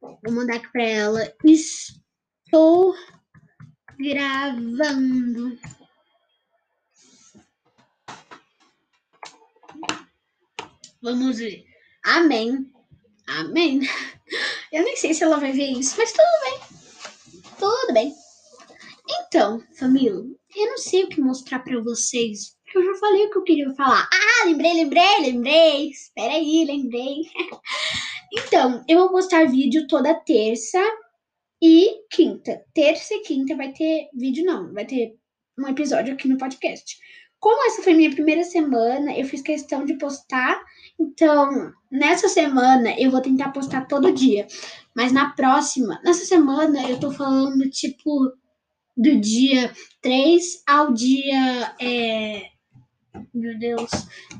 vou 0.00 0.32
mandar 0.32 0.56
aqui 0.56 0.70
pra 0.70 0.82
ela. 0.82 1.34
Estou 1.44 2.94
gravando. 3.98 5.58
Vamos 11.00 11.38
ver. 11.38 11.64
Amém. 12.04 12.70
Amém. 13.28 13.80
Eu 14.72 14.84
nem 14.84 14.96
sei 14.96 15.12
se 15.12 15.22
ela 15.22 15.38
vai 15.38 15.52
ver 15.52 15.66
isso, 15.66 15.94
mas 15.98 16.12
tudo 16.12 16.24
bem. 16.44 16.60
Tudo 17.58 17.92
bem. 17.92 18.14
Então, 19.10 19.62
família, 19.78 20.12
eu 20.12 20.66
não 20.66 20.78
sei 20.78 21.04
o 21.04 21.08
que 21.08 21.20
mostrar 21.20 21.60
para 21.60 21.80
vocês 21.80 22.56
Eu 22.74 22.82
já 22.82 22.94
falei 22.98 23.26
o 23.26 23.30
que 23.30 23.38
eu 23.38 23.42
queria 23.42 23.74
falar. 23.74 24.08
Ah, 24.10 24.46
lembrei, 24.46 24.72
lembrei, 24.72 25.20
lembrei. 25.20 25.90
Espera 25.90 26.34
aí, 26.34 26.64
lembrei. 26.64 27.22
então, 28.32 28.84
eu 28.88 28.98
vou 28.98 29.10
postar 29.10 29.46
vídeo 29.46 29.86
toda 29.86 30.14
terça 30.24 30.82
e 31.62 32.02
quinta. 32.10 32.64
Terça 32.72 33.14
e 33.14 33.20
quinta 33.20 33.56
vai 33.56 33.72
ter 33.72 34.08
vídeo, 34.14 34.44
não. 34.44 34.72
Vai 34.72 34.86
ter 34.86 35.16
um 35.58 35.68
episódio 35.68 36.14
aqui 36.14 36.28
no 36.28 36.38
podcast. 36.38 36.96
Como 37.40 37.66
essa 37.66 37.82
foi 37.82 37.94
minha 37.94 38.10
primeira 38.10 38.42
semana, 38.42 39.16
eu 39.16 39.24
fiz 39.24 39.40
questão 39.40 39.84
de 39.84 39.96
postar. 39.96 40.60
Então, 40.98 41.72
nessa 41.90 42.28
semana 42.28 42.94
eu 42.98 43.10
vou 43.10 43.20
tentar 43.20 43.50
postar 43.50 43.86
todo 43.86 44.12
dia. 44.12 44.46
Mas 44.94 45.12
na 45.12 45.30
próxima, 45.30 46.00
nessa 46.04 46.24
semana 46.24 46.88
eu 46.88 46.98
tô 46.98 47.10
falando 47.10 47.70
tipo 47.70 48.32
do 48.96 49.20
dia 49.20 49.72
3 50.02 50.62
ao 50.66 50.92
dia. 50.92 51.74
É, 51.80 52.42
meu 53.32 53.56
Deus. 53.58 53.90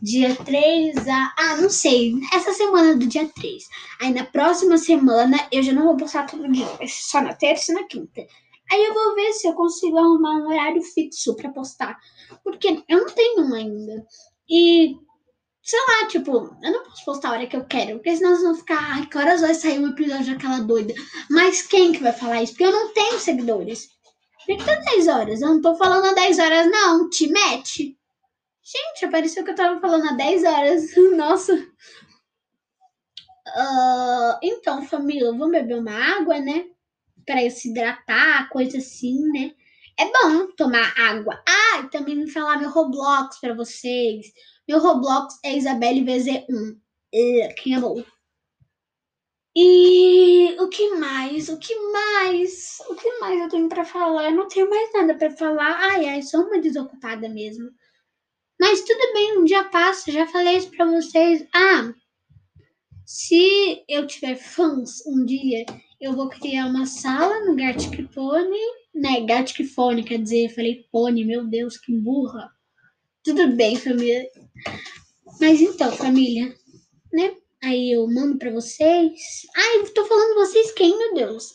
Dia 0.03 0.35
3 0.35 1.09
a. 1.09 1.35
Ah, 1.39 1.57
não 1.57 1.71
sei. 1.71 2.15
Essa 2.35 2.53
semana 2.53 2.97
do 2.97 3.07
dia 3.07 3.29
3. 3.29 3.65
Aí 4.01 4.13
na 4.13 4.25
próxima 4.25 4.77
semana 4.77 5.37
eu 5.53 5.63
já 5.63 5.73
não 5.73 5.85
vou 5.85 5.97
postar 5.97 6.27
todo 6.27 6.51
dia. 6.51 6.67
Só 6.89 7.21
na 7.21 7.35
terça 7.35 7.71
e 7.71 7.75
na 7.75 7.85
quinta. 7.85 8.27
Aí 8.71 8.85
eu 8.85 8.93
vou 8.93 9.15
ver 9.15 9.33
se 9.33 9.49
eu 9.49 9.55
consigo 9.55 9.97
arrumar 9.97 10.37
um 10.37 10.49
horário 10.49 10.83
fixo 10.83 11.35
para 11.35 11.51
postar. 11.51 11.97
Porque 12.43 12.83
eu 12.89 12.99
não 12.99 13.15
tenho 13.15 13.43
um 13.43 13.55
ainda. 13.55 14.07
E, 14.49 14.97
sei 15.63 15.79
lá, 15.81 16.09
tipo, 16.09 16.57
eu 16.63 16.73
não 16.73 16.85
posso 16.85 17.05
postar 17.05 17.29
a 17.29 17.33
hora 17.33 17.47
que 17.47 17.57
eu 17.57 17.65
quero. 17.65 17.97
Porque 17.97 18.17
senão 18.17 18.31
vocês 18.31 18.43
vão 18.43 18.55
ficar, 18.55 18.79
ai, 18.81 19.07
que 19.07 19.19
horas 19.19 19.41
vai 19.41 19.55
sair 19.55 19.79
um 19.79 19.89
episódio 19.89 20.35
daquela 20.35 20.61
doida? 20.61 20.95
Mas 21.31 21.63
quem 21.63 21.93
que 21.93 22.03
vai 22.03 22.13
falar 22.13 22.43
isso? 22.43 22.53
Porque 22.53 22.65
eu 22.65 22.73
não 22.73 22.93
tenho 22.93 23.19
seguidores. 23.19 23.89
Por 24.47 24.57
que 24.57 24.65
tá 24.65 24.75
10 24.77 25.09
horas? 25.09 25.43
Eu 25.43 25.49
não 25.49 25.61
tô 25.61 25.75
falando 25.77 26.07
há 26.07 26.15
10 26.15 26.39
horas, 26.39 26.71
não. 26.71 27.11
Te 27.11 27.29
mete. 27.29 27.99
Gente, 28.63 29.05
apareceu 29.05 29.45
que 29.45 29.51
eu 29.51 29.55
tava 29.55 29.79
falando 29.79 30.09
há 30.09 30.13
10 30.13 30.45
horas. 30.45 30.97
Nossa. 31.17 31.55
Uh, 33.49 34.39
então, 34.43 34.87
família, 34.87 35.31
vamos 35.33 35.51
beber 35.51 35.79
uma 35.79 35.93
água, 35.93 36.39
né? 36.41 36.67
Para 37.27 37.49
se 37.51 37.71
hidratar, 37.71 38.49
coisa 38.49 38.79
assim, 38.79 39.21
né? 39.33 39.53
É 39.99 40.05
bom 40.05 40.47
tomar 40.57 40.95
água. 40.97 41.43
Ah, 41.47 41.81
e 41.81 41.91
também 41.91 42.17
me 42.17 42.31
falar 42.31 42.59
meu 42.59 42.71
Roblox 42.71 43.41
para 43.41 43.55
vocês. 43.55 44.27
Meu 44.69 44.79
Roblox 44.79 45.39
é 45.45 45.57
Isabelle 45.57 46.05
VZ1. 46.05 46.77
Uh, 47.15 47.55
quem 47.57 47.75
amou? 47.75 48.05
E 49.57 50.57
o 50.61 50.69
que 50.69 50.95
mais? 50.95 51.49
O 51.49 51.59
que 51.59 51.75
mais? 51.91 52.79
O 52.89 52.95
que 52.95 53.19
mais 53.19 53.41
eu 53.41 53.49
tenho 53.49 53.69
para 53.69 53.85
falar? 53.85 54.27
Eu 54.27 54.37
não 54.37 54.47
tenho 54.47 54.71
mais 54.71 54.93
nada 54.93 55.17
para 55.17 55.31
falar. 55.31 55.77
Ai, 55.91 56.09
ai, 56.09 56.23
sou 56.23 56.43
uma 56.43 56.61
desocupada 56.61 57.29
mesmo. 57.29 57.69
Mas 58.61 58.83
tudo 58.83 59.13
bem, 59.13 59.39
um 59.39 59.45
dia 59.45 59.65
passa, 59.65 60.13
já 60.13 60.27
falei 60.27 60.59
isso 60.59 60.71
pra 60.71 60.85
vocês. 60.85 61.45
Ah, 61.53 61.93
se 63.05 63.83
eu 63.89 64.07
tiver 64.07 64.37
fãs 64.37 65.05
um 65.07 65.25
dia, 65.25 65.65
eu 66.01 66.13
vou 66.13 66.29
criar 66.29 66.67
uma 66.67 66.87
sala 66.87 67.45
no 67.45 67.57
Gartic 67.57 68.07
Pony, 68.13 68.59
né? 68.95 69.21
Gartic 69.23 69.67
Phone, 69.75 70.03
quer 70.03 70.19
dizer, 70.19 70.55
falei 70.55 70.87
Pony, 70.91 71.25
meu 71.25 71.47
Deus, 71.47 71.77
que 71.77 71.93
burra. 71.93 72.51
Tudo 73.23 73.49
bem, 73.57 73.77
família. 73.77 74.27
Mas 75.41 75.61
então, 75.61 75.93
família, 75.93 76.55
né? 77.13 77.35
Aí 77.63 77.93
eu 77.93 78.07
mando 78.09 78.39
pra 78.39 78.51
vocês. 78.51 79.47
Ai, 79.55 79.85
tô 79.95 80.05
falando 80.05 80.35
vocês 80.37 80.73
quem, 80.73 80.97
meu 80.97 81.15
Deus? 81.15 81.55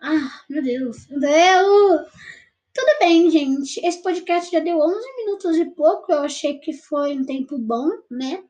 Ah, 0.00 0.42
meu 0.48 0.62
Deus, 0.62 1.06
meu 1.08 1.20
Deus! 1.20 2.10
Tudo 2.74 2.98
bem, 3.00 3.30
gente. 3.30 3.78
Esse 3.86 4.02
podcast 4.02 4.50
já 4.50 4.58
deu 4.58 4.78
11 4.78 5.16
minutos 5.18 5.56
e 5.58 5.66
pouco. 5.66 6.10
Eu 6.10 6.20
achei 6.20 6.58
que 6.58 6.72
foi 6.72 7.16
um 7.16 7.24
tempo 7.24 7.58
bom, 7.58 7.88
né? 8.10 8.42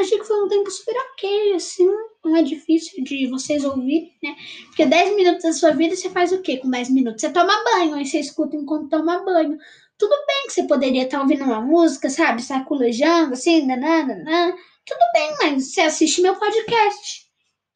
Achei 0.00 0.18
que 0.18 0.24
foi 0.24 0.42
um 0.42 0.48
tempo 0.48 0.70
super 0.70 0.96
ok, 0.96 1.54
assim. 1.54 1.86
Não 2.24 2.36
é 2.36 2.42
difícil 2.42 3.02
de 3.04 3.26
vocês 3.28 3.64
ouvirem, 3.64 4.16
né? 4.22 4.34
Porque 4.66 4.86
10 4.86 5.16
minutos 5.16 5.42
da 5.42 5.52
sua 5.52 5.70
vida 5.72 5.94
você 5.94 6.08
faz 6.10 6.32
o 6.32 6.40
quê 6.40 6.56
com 6.56 6.70
10 6.70 6.90
minutos? 6.90 7.20
Você 7.20 7.30
toma 7.30 7.64
banho, 7.64 7.94
aí 7.94 8.06
você 8.06 8.18
escuta 8.18 8.56
enquanto 8.56 8.88
toma 8.88 9.22
banho. 9.24 9.58
Tudo 9.98 10.14
bem 10.26 10.46
que 10.46 10.52
você 10.52 10.62
poderia 10.64 11.04
estar 11.04 11.20
ouvindo 11.20 11.44
uma 11.44 11.60
música, 11.60 12.08
sabe? 12.08 12.42
Saculejando, 12.42 13.34
assim, 13.34 13.66
nananana. 13.66 14.56
Tudo 14.86 15.00
bem, 15.12 15.34
mas 15.38 15.72
você 15.72 15.82
assiste 15.82 16.22
meu 16.22 16.34
podcast. 16.36 17.26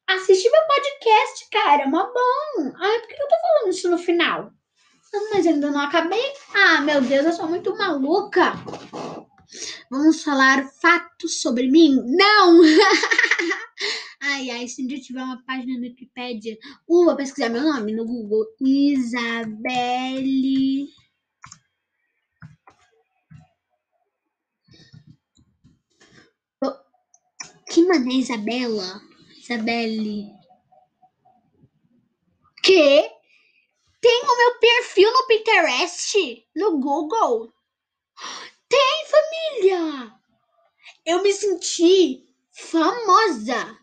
Assiste 0.07 0.49
meu 0.49 0.61
podcast, 0.67 1.49
cara. 1.51 1.83
É 1.83 1.87
mó 1.87 2.03
bom. 2.05 2.71
Ai, 2.79 2.99
por 2.99 3.07
que 3.07 3.13
eu 3.13 3.27
tô 3.27 3.35
falando 3.41 3.69
isso 3.69 3.89
no 3.89 3.97
final? 3.97 4.51
Mas 5.31 5.47
ainda 5.47 5.71
não 5.71 5.79
acabei. 5.79 6.33
Ah, 6.53 6.81
meu 6.81 7.01
Deus, 7.01 7.25
eu 7.25 7.33
sou 7.33 7.47
muito 7.47 7.75
maluca. 7.77 8.53
Vamos 9.89 10.23
falar 10.23 10.67
fatos 10.81 11.41
sobre 11.41 11.69
mim? 11.69 11.95
Não! 12.05 12.61
ai, 14.21 14.49
ai, 14.49 14.67
se 14.67 14.83
um 14.83 14.87
dia 14.87 14.99
tiver 14.99 15.23
uma 15.23 15.43
página 15.43 15.77
no 15.77 15.81
Wikipedia, 15.81 16.57
uh, 16.87 17.05
vou 17.05 17.15
pesquisar 17.15 17.49
meu 17.49 17.61
nome 17.63 17.93
no 17.93 18.05
Google. 18.05 18.45
Isabelle. 18.61 19.25
Que 27.75 27.81
mané, 27.85 28.13
Isabela? 28.13 29.01
Isabelle. 29.37 30.31
Que? 32.63 33.11
Tem 33.99 34.21
o 34.23 34.37
meu 34.37 34.59
perfil 34.59 35.11
no 35.11 35.27
Pinterest, 35.27 36.47
no 36.55 36.79
Google. 36.79 37.51
Tem, 38.75 39.05
família! 39.07 40.11
Eu 41.05 41.23
me 41.23 41.31
senti 41.31 42.25
famosa. 42.51 43.77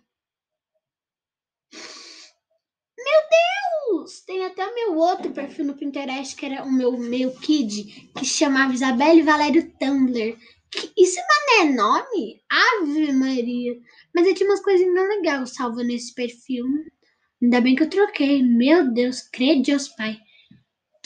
Meu 2.99 3.21
Deus! 3.31 4.21
Tem 4.27 4.45
até 4.45 4.67
o 4.67 4.75
meu 4.75 4.99
outro 4.99 5.33
perfil 5.33 5.65
no 5.65 5.75
Pinterest, 5.75 6.37
que 6.37 6.45
era 6.45 6.63
o 6.63 6.71
meu, 6.71 6.93
meu 6.99 7.35
kid, 7.37 8.13
que 8.19 8.27
chamava 8.27 8.75
Isabelle 8.75 9.23
Valério 9.23 9.73
Tumblr. 9.79 10.39
Isso 10.95 11.17
não 11.17 11.63
é 11.63 11.73
nome? 11.73 12.43
Ave 12.51 13.13
Maria! 13.13 13.75
Mas 14.15 14.27
eu 14.27 14.35
tinha 14.35 14.51
umas 14.51 14.63
coisinhas 14.63 15.09
legais 15.09 15.55
salvas 15.55 15.87
nesse 15.87 16.15
perfil. 16.15 16.67
Ainda 17.43 17.63
bem 17.63 17.75
que 17.75 17.85
eu 17.85 17.89
troquei. 17.89 18.43
Meu 18.43 18.93
Deus, 18.93 19.23
crede 19.23 19.71
Deus 19.71 19.89
Pai. 19.89 20.19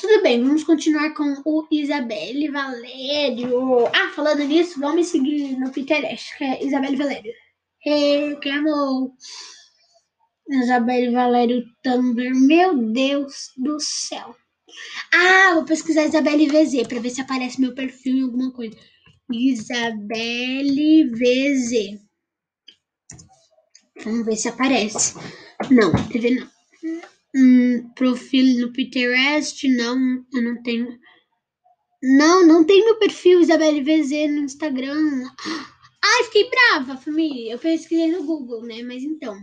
Tudo 0.07 0.23
bem, 0.23 0.40
vamos 0.40 0.62
continuar 0.62 1.14
com 1.14 1.35
o 1.45 1.66
Isabelle 1.69 2.49
Valério. 2.49 3.88
Ah, 3.88 4.12
falando 4.14 4.45
nisso, 4.45 4.79
vamos 4.79 4.95
me 4.95 5.05
seguir 5.05 5.59
no 5.59 5.73
Pinterest, 5.73 6.38
que 6.38 6.45
é 6.45 6.64
Isabelle 6.64 6.95
Valério. 6.95 7.33
Hey, 7.85 8.37
que 8.40 8.49
amor! 8.49 9.11
Isabelle 10.49 11.12
Valério 11.12 11.64
Tumblr. 11.83 12.37
Meu 12.37 12.92
Deus 12.92 13.51
do 13.57 13.81
céu. 13.81 14.37
Ah, 15.12 15.55
vou 15.55 15.64
pesquisar 15.64 16.05
Isabelle 16.05 16.47
VZ 16.47 16.87
para 16.87 17.01
ver 17.01 17.11
se 17.11 17.21
aparece 17.21 17.61
meu 17.61 17.75
perfil 17.75 18.16
em 18.16 18.23
alguma 18.23 18.53
coisa. 18.53 18.77
Isabelle 19.33 21.11
VZ. 21.11 21.99
Vamos 24.05 24.25
ver 24.25 24.37
se 24.37 24.49
aparece. 24.51 25.19
Não, 25.69 25.90
TV 26.12 26.31
não. 26.31 26.56
Hum, 27.38 27.90
perfil 27.94 28.61
no 28.61 28.72
Pinterest, 28.72 29.68
não, 29.68 30.25
eu 30.33 30.42
não 30.42 30.62
tenho. 30.62 30.99
Não, 32.03 32.46
não 32.46 32.64
tem 32.64 32.83
meu 32.83 32.99
perfil 32.99 33.40
Isabelle 33.40 33.83
VZ 33.83 34.31
no 34.31 34.38
Instagram. 34.38 35.22
Ai, 36.03 36.25
fiquei 36.25 36.49
brava, 36.49 36.96
família. 36.96 37.53
Eu 37.53 37.59
pesquisei 37.59 38.11
no 38.11 38.25
Google, 38.25 38.62
né? 38.62 38.83
Mas 38.83 39.03
então. 39.03 39.37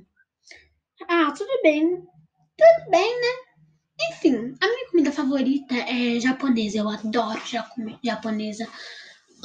Ah, 1.07 1.31
tudo 1.37 1.51
bem. 1.61 1.97
Tudo 1.97 2.89
bem, 2.89 3.21
né? 3.21 3.27
Enfim, 4.09 4.55
a 4.59 4.67
minha 4.67 4.89
comida 4.89 5.11
favorita 5.11 5.75
é 5.75 6.19
japonesa. 6.19 6.79
Eu 6.79 6.89
adoro 6.89 7.41
japonesa. 8.03 8.67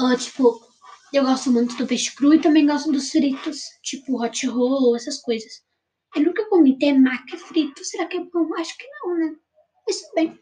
Uh, 0.00 0.16
tipo, 0.16 0.58
eu 1.12 1.24
gosto 1.24 1.50
muito 1.52 1.76
do 1.76 1.86
peixe 1.86 2.14
cru 2.14 2.32
e 2.32 2.40
também 2.40 2.66
gosto 2.66 2.90
dos 2.90 3.10
fritos, 3.10 3.60
tipo 3.82 4.22
hot 4.22 4.46
roll, 4.46 4.96
essas 4.96 5.18
coisas. 5.20 5.67
Eu 6.14 6.22
nunca 6.22 6.48
comi 6.48 6.78
temaki 6.78 7.36
frito. 7.36 7.84
Será 7.84 8.06
que 8.06 8.16
é 8.16 8.20
bom? 8.20 8.54
Acho 8.56 8.76
que 8.76 8.86
não, 8.86 9.16
né? 9.16 9.36
Mas 9.86 10.00
tudo 10.00 10.14
bem. 10.14 10.38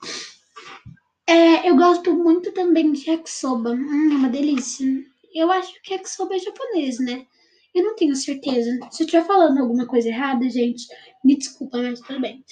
É, 1.27 1.69
eu 1.69 1.77
gosto 1.77 2.15
muito 2.15 2.53
também 2.53 2.93
de 2.93 3.11
yakisoba. 3.11 3.71
Hum, 3.71 4.13
é 4.13 4.15
uma 4.15 4.29
delícia. 4.29 4.87
Eu 5.35 5.51
acho 5.51 5.81
que 5.83 5.95
yakisoba 5.95 6.37
é 6.37 6.39
japonês, 6.39 6.99
né? 7.01 7.27
Eu 7.75 7.85
não 7.85 7.97
tenho 7.97 8.17
certeza. 8.17 8.71
Se 8.91 9.03
eu 9.03 9.07
estiver 9.07 9.27
falando 9.27 9.59
alguma 9.59 9.87
coisa 9.87 10.09
errada, 10.09 10.49
gente, 10.49 10.87
me 11.25 11.37
desculpa, 11.37 11.79
mas 11.79 12.01
tudo 12.01 12.21
bem. 12.21 12.45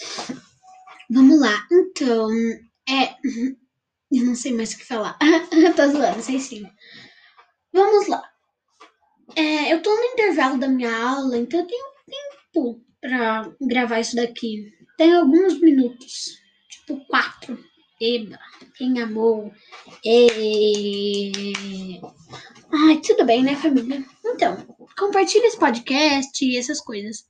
Vamos 1.10 1.40
lá. 1.40 1.66
Então, 1.70 2.28
é. 2.88 3.14
Eu 4.12 4.26
não 4.26 4.34
sei 4.34 4.52
mais 4.52 4.72
o 4.72 4.78
que 4.78 4.84
falar. 4.84 5.18
Tô 5.76 5.88
zoando, 5.88 6.22
sei 6.22 6.38
sim. 6.38 6.64
Vamos 7.72 8.06
lá. 8.06 8.22
É, 9.34 9.72
eu 9.72 9.82
tô 9.82 9.92
no 9.94 10.04
intervalo 10.04 10.58
da 10.58 10.68
minha 10.68 10.94
aula, 10.94 11.36
então 11.38 11.60
eu 11.60 11.66
tenho 11.66 11.84
tempo 12.06 12.83
pra 13.04 13.52
gravar 13.60 14.00
isso 14.00 14.16
daqui. 14.16 14.72
Tem 14.96 15.14
alguns 15.14 15.60
minutos, 15.60 16.40
tipo 16.70 17.04
quatro, 17.06 17.62
Eba, 18.00 18.38
quem 18.76 18.98
amou? 19.00 19.52
E... 20.02 22.00
Ai, 22.72 23.00
tudo 23.02 23.26
bem, 23.26 23.42
né, 23.42 23.54
família? 23.56 24.02
Então, 24.24 24.56
compartilha 24.98 25.46
esse 25.46 25.58
podcast 25.58 26.44
e 26.44 26.56
essas 26.56 26.80
coisas. 26.80 27.26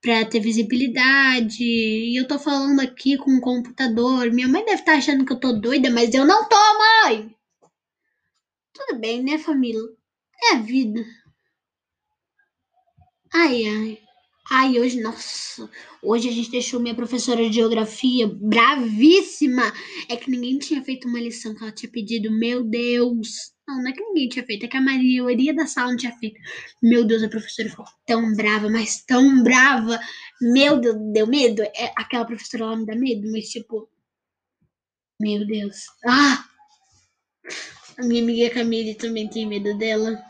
Pra 0.00 0.24
ter 0.24 0.40
visibilidade. 0.40 1.62
E 1.62 2.18
eu 2.18 2.26
tô 2.26 2.38
falando 2.38 2.80
aqui 2.80 3.16
com 3.18 3.30
o 3.30 3.36
um 3.36 3.40
computador. 3.40 4.32
Minha 4.32 4.48
mãe 4.48 4.64
deve 4.64 4.80
estar 4.80 4.92
tá 4.92 4.98
achando 4.98 5.24
que 5.24 5.32
eu 5.32 5.38
tô 5.38 5.52
doida, 5.52 5.90
mas 5.90 6.12
eu 6.14 6.26
não 6.26 6.48
tô, 6.48 6.56
mãe! 6.78 7.36
Tudo 8.72 8.98
bem, 8.98 9.22
né, 9.22 9.38
família? 9.38 9.80
É 10.44 10.54
a 10.54 10.58
vida. 10.58 11.04
Ai, 13.32 13.64
ai. 13.66 14.01
Ai, 14.54 14.78
hoje, 14.78 15.00
nossa, 15.00 15.66
hoje 16.02 16.28
a 16.28 16.30
gente 16.30 16.50
deixou 16.50 16.78
minha 16.78 16.94
professora 16.94 17.48
de 17.48 17.54
geografia 17.54 18.28
bravíssima. 18.28 19.72
É 20.10 20.14
que 20.14 20.30
ninguém 20.30 20.58
tinha 20.58 20.84
feito 20.84 21.08
uma 21.08 21.18
lição 21.18 21.54
que 21.54 21.62
ela 21.62 21.72
tinha 21.72 21.90
pedido. 21.90 22.30
Meu 22.30 22.62
Deus. 22.62 23.54
Não, 23.66 23.78
não 23.78 23.88
é 23.88 23.92
que 23.94 24.02
ninguém 24.02 24.28
tinha 24.28 24.44
feito, 24.44 24.66
é 24.66 24.68
que 24.68 24.76
a 24.76 24.80
maioria 24.82 25.54
da 25.54 25.66
sala 25.66 25.92
não 25.92 25.96
tinha 25.96 26.12
feito. 26.18 26.38
Meu 26.82 27.02
Deus, 27.02 27.22
a 27.22 27.30
professora 27.30 27.70
ficou 27.70 27.86
tão 28.06 28.34
brava, 28.34 28.68
mas 28.68 29.02
tão 29.06 29.42
brava. 29.42 29.98
Meu 30.42 30.78
Deus, 30.78 30.96
deu 31.14 31.26
medo? 31.26 31.62
É, 31.62 31.90
aquela 31.96 32.26
professora 32.26 32.66
lá 32.66 32.76
me 32.76 32.84
dá 32.84 32.94
medo, 32.94 33.32
mas 33.32 33.48
tipo. 33.48 33.88
Meu 35.18 35.46
Deus. 35.46 35.86
Ah! 36.04 36.44
A 37.96 38.04
minha 38.04 38.22
amiga 38.22 38.52
Camille 38.52 38.96
também 38.96 39.30
tem 39.30 39.46
medo 39.46 39.78
dela. 39.78 40.22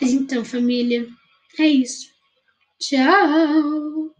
Mas 0.00 0.12
então, 0.14 0.42
família, 0.46 1.06
é 1.58 1.66
isso. 1.66 2.11
Tchau! 2.82 4.12